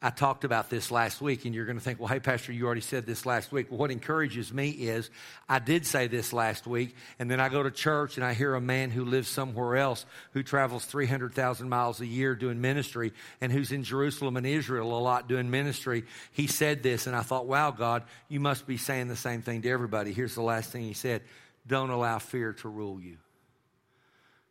I 0.00 0.10
talked 0.10 0.44
about 0.44 0.70
this 0.70 0.92
last 0.92 1.20
week, 1.20 1.44
and 1.44 1.52
you're 1.52 1.64
going 1.64 1.76
to 1.76 1.82
think, 1.82 1.98
well, 1.98 2.06
hey, 2.06 2.20
Pastor, 2.20 2.52
you 2.52 2.66
already 2.66 2.82
said 2.82 3.04
this 3.04 3.26
last 3.26 3.50
week. 3.50 3.68
Well, 3.68 3.80
what 3.80 3.90
encourages 3.90 4.52
me 4.52 4.70
is 4.70 5.10
I 5.48 5.58
did 5.58 5.84
say 5.84 6.06
this 6.06 6.32
last 6.32 6.68
week, 6.68 6.94
and 7.18 7.28
then 7.28 7.40
I 7.40 7.48
go 7.48 7.64
to 7.64 7.70
church 7.72 8.16
and 8.16 8.24
I 8.24 8.32
hear 8.32 8.54
a 8.54 8.60
man 8.60 8.92
who 8.92 9.04
lives 9.04 9.26
somewhere 9.28 9.76
else 9.76 10.06
who 10.34 10.44
travels 10.44 10.84
300,000 10.84 11.68
miles 11.68 12.00
a 12.00 12.06
year 12.06 12.36
doing 12.36 12.60
ministry 12.60 13.12
and 13.40 13.50
who's 13.50 13.72
in 13.72 13.82
Jerusalem 13.82 14.36
and 14.36 14.46
Israel 14.46 14.96
a 14.96 15.00
lot 15.00 15.28
doing 15.28 15.50
ministry. 15.50 16.04
He 16.30 16.46
said 16.46 16.84
this, 16.84 17.08
and 17.08 17.16
I 17.16 17.22
thought, 17.22 17.46
wow, 17.46 17.72
God, 17.72 18.04
you 18.28 18.38
must 18.38 18.68
be 18.68 18.76
saying 18.76 19.08
the 19.08 19.16
same 19.16 19.42
thing 19.42 19.62
to 19.62 19.68
everybody. 19.68 20.12
Here's 20.12 20.36
the 20.36 20.42
last 20.42 20.70
thing 20.70 20.82
he 20.82 20.92
said 20.92 21.22
don't 21.66 21.90
allow 21.90 22.20
fear 22.20 22.52
to 22.52 22.68
rule 22.68 23.00
you. 23.00 23.16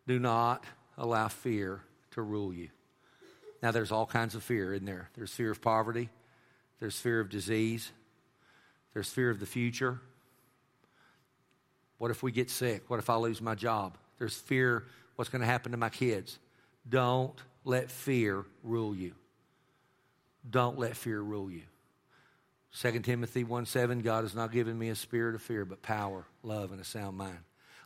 Do 0.07 0.19
not 0.19 0.65
allow 0.97 1.29
fear 1.29 1.81
to 2.11 2.21
rule 2.21 2.53
you. 2.53 2.67
Now, 3.67 3.71
there's 3.71 3.91
all 3.91 4.05
kinds 4.05 4.33
of 4.33 4.43
fear 4.43 4.73
in 4.73 4.85
there. 4.85 5.09
There's 5.17 5.29
fear 5.29 5.51
of 5.51 5.61
poverty, 5.61 6.07
there's 6.79 6.97
fear 6.97 7.19
of 7.19 7.27
disease, 7.27 7.91
there's 8.93 9.09
fear 9.09 9.29
of 9.29 9.41
the 9.41 9.45
future. 9.45 9.99
What 11.97 12.09
if 12.09 12.23
we 12.23 12.31
get 12.31 12.49
sick? 12.49 12.89
What 12.89 12.99
if 12.99 13.09
I 13.09 13.17
lose 13.17 13.41
my 13.41 13.55
job? 13.55 13.97
There's 14.19 14.37
fear 14.37 14.85
what's 15.17 15.29
going 15.29 15.41
to 15.41 15.45
happen 15.45 15.73
to 15.73 15.77
my 15.77 15.89
kids. 15.89 16.39
Don't 16.87 17.35
let 17.65 17.91
fear 17.91 18.45
rule 18.63 18.95
you. 18.95 19.15
Don't 20.49 20.79
let 20.79 20.95
fear 20.95 21.19
rule 21.19 21.51
you. 21.51 21.63
2 22.79 23.01
Timothy 23.01 23.43
1 23.43 23.65
7, 23.65 23.99
God 23.99 24.23
has 24.23 24.33
not 24.33 24.53
given 24.53 24.79
me 24.79 24.87
a 24.87 24.95
spirit 24.95 25.35
of 25.35 25.41
fear, 25.41 25.65
but 25.65 25.81
power, 25.81 26.25
love, 26.41 26.71
and 26.71 26.79
a 26.79 26.85
sound 26.85 27.17
mind. 27.17 27.39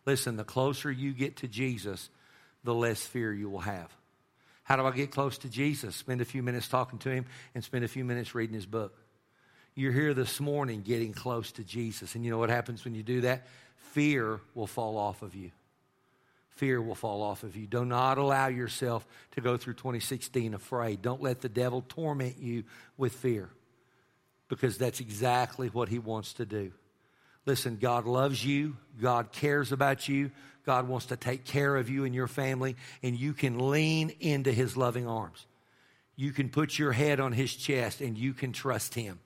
Listen, 0.05 0.35
the 0.35 0.43
closer 0.43 0.91
you 0.91 1.11
get 1.11 1.37
to 1.37 1.47
Jesus, 1.47 2.11
the 2.63 2.75
less 2.75 3.03
fear 3.03 3.33
you 3.33 3.49
will 3.49 3.61
have. 3.61 3.91
How 4.63 4.75
do 4.75 4.85
I 4.85 4.91
get 4.91 5.11
close 5.11 5.37
to 5.39 5.49
Jesus? 5.49 5.95
Spend 5.95 6.21
a 6.21 6.25
few 6.25 6.43
minutes 6.43 6.67
talking 6.67 6.99
to 6.99 7.09
him 7.09 7.25
and 7.55 7.63
spend 7.63 7.83
a 7.83 7.87
few 7.87 8.05
minutes 8.05 8.35
reading 8.35 8.55
his 8.55 8.65
book. 8.65 8.97
You're 9.75 9.91
here 9.91 10.13
this 10.13 10.39
morning 10.39 10.81
getting 10.81 11.13
close 11.13 11.51
to 11.53 11.63
Jesus. 11.63 12.15
And 12.15 12.23
you 12.23 12.31
know 12.31 12.37
what 12.37 12.49
happens 12.49 12.83
when 12.83 12.93
you 12.93 13.03
do 13.03 13.21
that? 13.21 13.47
Fear 13.93 14.39
will 14.53 14.67
fall 14.67 14.97
off 14.97 15.21
of 15.21 15.35
you. 15.35 15.51
Fear 16.49 16.81
will 16.81 16.95
fall 16.95 17.21
off 17.23 17.43
of 17.43 17.55
you. 17.55 17.65
Do 17.65 17.85
not 17.85 18.17
allow 18.17 18.47
yourself 18.47 19.07
to 19.31 19.41
go 19.41 19.57
through 19.57 19.73
2016 19.75 20.53
afraid. 20.53 21.01
Don't 21.01 21.21
let 21.21 21.41
the 21.41 21.49
devil 21.49 21.83
torment 21.87 22.37
you 22.39 22.65
with 22.97 23.13
fear 23.13 23.49
because 24.47 24.77
that's 24.77 24.99
exactly 24.99 25.69
what 25.69 25.87
he 25.89 25.97
wants 25.97 26.33
to 26.33 26.45
do. 26.45 26.73
Listen, 27.45 27.77
God 27.77 28.05
loves 28.05 28.45
you, 28.45 28.77
God 29.01 29.31
cares 29.31 29.71
about 29.71 30.07
you, 30.07 30.31
God 30.65 30.87
wants 30.87 31.07
to 31.07 31.15
take 31.15 31.43
care 31.43 31.75
of 31.75 31.89
you 31.89 32.05
and 32.05 32.13
your 32.13 32.27
family, 32.27 32.75
and 33.01 33.17
you 33.17 33.33
can 33.33 33.71
lean 33.71 34.11
into 34.19 34.51
his 34.51 34.77
loving 34.77 35.07
arms. 35.07 35.47
You 36.15 36.31
can 36.31 36.49
put 36.49 36.77
your 36.77 36.91
head 36.91 37.19
on 37.19 37.31
his 37.31 37.55
chest 37.55 37.99
and 38.01 38.17
you 38.17 38.33
can 38.33 38.53
trust 38.53 38.93
him. 38.93 39.19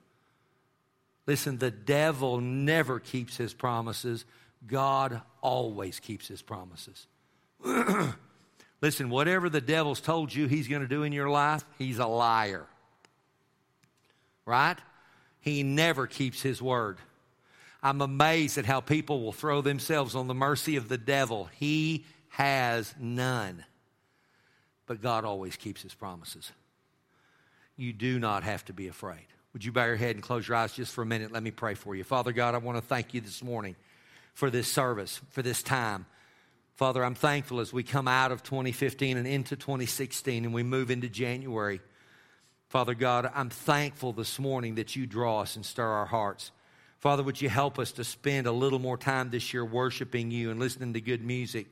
Listen, 1.26 1.58
the 1.58 1.70
devil 1.70 2.40
never 2.40 3.00
keeps 3.00 3.36
his 3.36 3.52
promises. 3.52 4.24
God 4.66 5.20
always 5.42 6.00
keeps 6.00 6.28
his 6.28 6.40
promises. 6.40 7.06
Listen, 8.80 9.10
whatever 9.10 9.48
the 9.48 9.60
devil's 9.60 10.00
told 10.00 10.32
you 10.32 10.46
he's 10.46 10.68
going 10.68 10.82
to 10.82 10.88
do 10.88 11.02
in 11.02 11.12
your 11.12 11.28
life, 11.28 11.64
he's 11.78 11.98
a 11.98 12.06
liar. 12.06 12.66
Right? 14.44 14.78
He 15.40 15.62
never 15.62 16.06
keeps 16.06 16.40
his 16.40 16.62
word. 16.62 16.98
I'm 17.86 18.00
amazed 18.00 18.58
at 18.58 18.66
how 18.66 18.80
people 18.80 19.22
will 19.22 19.30
throw 19.30 19.60
themselves 19.60 20.16
on 20.16 20.26
the 20.26 20.34
mercy 20.34 20.74
of 20.74 20.88
the 20.88 20.98
devil. 20.98 21.48
He 21.54 22.04
has 22.30 22.92
none. 22.98 23.64
But 24.86 25.00
God 25.00 25.24
always 25.24 25.54
keeps 25.54 25.82
his 25.82 25.94
promises. 25.94 26.50
You 27.76 27.92
do 27.92 28.18
not 28.18 28.42
have 28.42 28.64
to 28.64 28.72
be 28.72 28.88
afraid. 28.88 29.26
Would 29.52 29.64
you 29.64 29.70
bow 29.70 29.86
your 29.86 29.94
head 29.94 30.16
and 30.16 30.22
close 30.22 30.48
your 30.48 30.56
eyes 30.56 30.72
just 30.72 30.92
for 30.92 31.02
a 31.02 31.06
minute? 31.06 31.30
Let 31.30 31.44
me 31.44 31.52
pray 31.52 31.74
for 31.74 31.94
you. 31.94 32.02
Father 32.02 32.32
God, 32.32 32.56
I 32.56 32.58
want 32.58 32.76
to 32.76 32.82
thank 32.82 33.14
you 33.14 33.20
this 33.20 33.40
morning 33.40 33.76
for 34.34 34.50
this 34.50 34.66
service, 34.66 35.20
for 35.30 35.42
this 35.42 35.62
time. 35.62 36.06
Father, 36.74 37.04
I'm 37.04 37.14
thankful 37.14 37.60
as 37.60 37.72
we 37.72 37.84
come 37.84 38.08
out 38.08 38.32
of 38.32 38.42
2015 38.42 39.16
and 39.16 39.28
into 39.28 39.54
2016 39.54 40.44
and 40.44 40.52
we 40.52 40.64
move 40.64 40.90
into 40.90 41.08
January. 41.08 41.80
Father 42.68 42.94
God, 42.94 43.30
I'm 43.32 43.48
thankful 43.48 44.12
this 44.12 44.40
morning 44.40 44.74
that 44.74 44.96
you 44.96 45.06
draw 45.06 45.42
us 45.42 45.54
and 45.54 45.64
stir 45.64 45.86
our 45.86 46.06
hearts. 46.06 46.50
Father, 46.98 47.22
would 47.22 47.40
you 47.40 47.48
help 47.48 47.78
us 47.78 47.92
to 47.92 48.04
spend 48.04 48.46
a 48.46 48.52
little 48.52 48.78
more 48.78 48.96
time 48.96 49.30
this 49.30 49.52
year 49.52 49.64
worshiping 49.64 50.30
you 50.30 50.50
and 50.50 50.58
listening 50.58 50.94
to 50.94 51.00
good 51.00 51.24
music? 51.24 51.66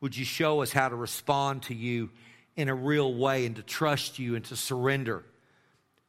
Would 0.00 0.16
you 0.16 0.24
show 0.24 0.62
us 0.62 0.72
how 0.72 0.88
to 0.88 0.96
respond 0.96 1.64
to 1.64 1.74
you 1.74 2.10
in 2.56 2.68
a 2.68 2.74
real 2.74 3.14
way 3.14 3.46
and 3.46 3.56
to 3.56 3.62
trust 3.62 4.18
you 4.18 4.34
and 4.34 4.44
to 4.46 4.56
surrender? 4.56 5.24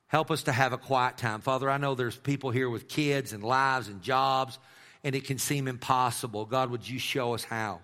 Help 0.08 0.32
us 0.32 0.44
to 0.44 0.54
have 0.54 0.72
a 0.72 0.78
quiet 0.78 1.18
time. 1.18 1.42
Father, 1.42 1.70
I 1.70 1.78
know 1.78 1.94
there's 1.94 2.16
people 2.16 2.50
here 2.50 2.70
with 2.70 2.88
kids 2.88 3.34
and 3.34 3.44
lives 3.44 3.90
and 3.90 4.02
jobs, 4.02 4.58
and 5.04 5.14
it 5.16 5.26
can 5.26 5.38
seem 5.38 5.68
impossible. 5.68 6.46
God, 6.46 6.72
would 6.72 6.88
you 6.88 7.00
show 7.00 7.34
us 7.34 7.44
how? 7.44 7.82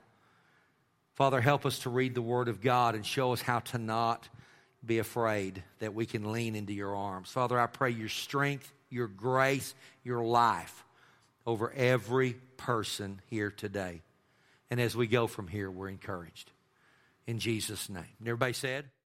Father, 1.16 1.42
help 1.42 1.66
us 1.66 1.80
to 1.80 1.90
read 1.90 2.16
the 2.16 2.22
Word 2.22 2.48
of 2.48 2.62
God 2.62 2.96
and 2.96 3.06
show 3.06 3.34
us 3.34 3.42
how 3.42 3.60
to 3.60 3.78
not 3.78 4.28
be 4.86 5.00
afraid 5.00 5.64
that 5.80 5.94
we 5.94 6.06
can 6.06 6.32
lean 6.32 6.56
into 6.56 6.74
your 6.74 6.96
arms. 6.96 7.30
Father, 7.30 7.60
I 7.60 7.68
pray 7.68 7.92
your 7.92 8.10
strength 8.10 8.72
your 8.94 9.08
grace, 9.08 9.76
your 10.04 10.24
life 10.24 10.86
over 11.46 11.74
every 11.74 12.34
person 12.56 13.22
here 13.30 13.52
today. 13.52 14.02
And 14.70 14.80
as 14.80 14.96
we 14.96 15.08
go 15.08 15.28
from 15.28 15.48
here, 15.48 15.70
we're 15.70 15.90
encouraged. 15.90 16.52
In 17.28 17.40
Jesus' 17.40 17.90
name. 17.90 18.06
And 18.20 18.28
everybody 18.28 18.54
said, 18.54 18.86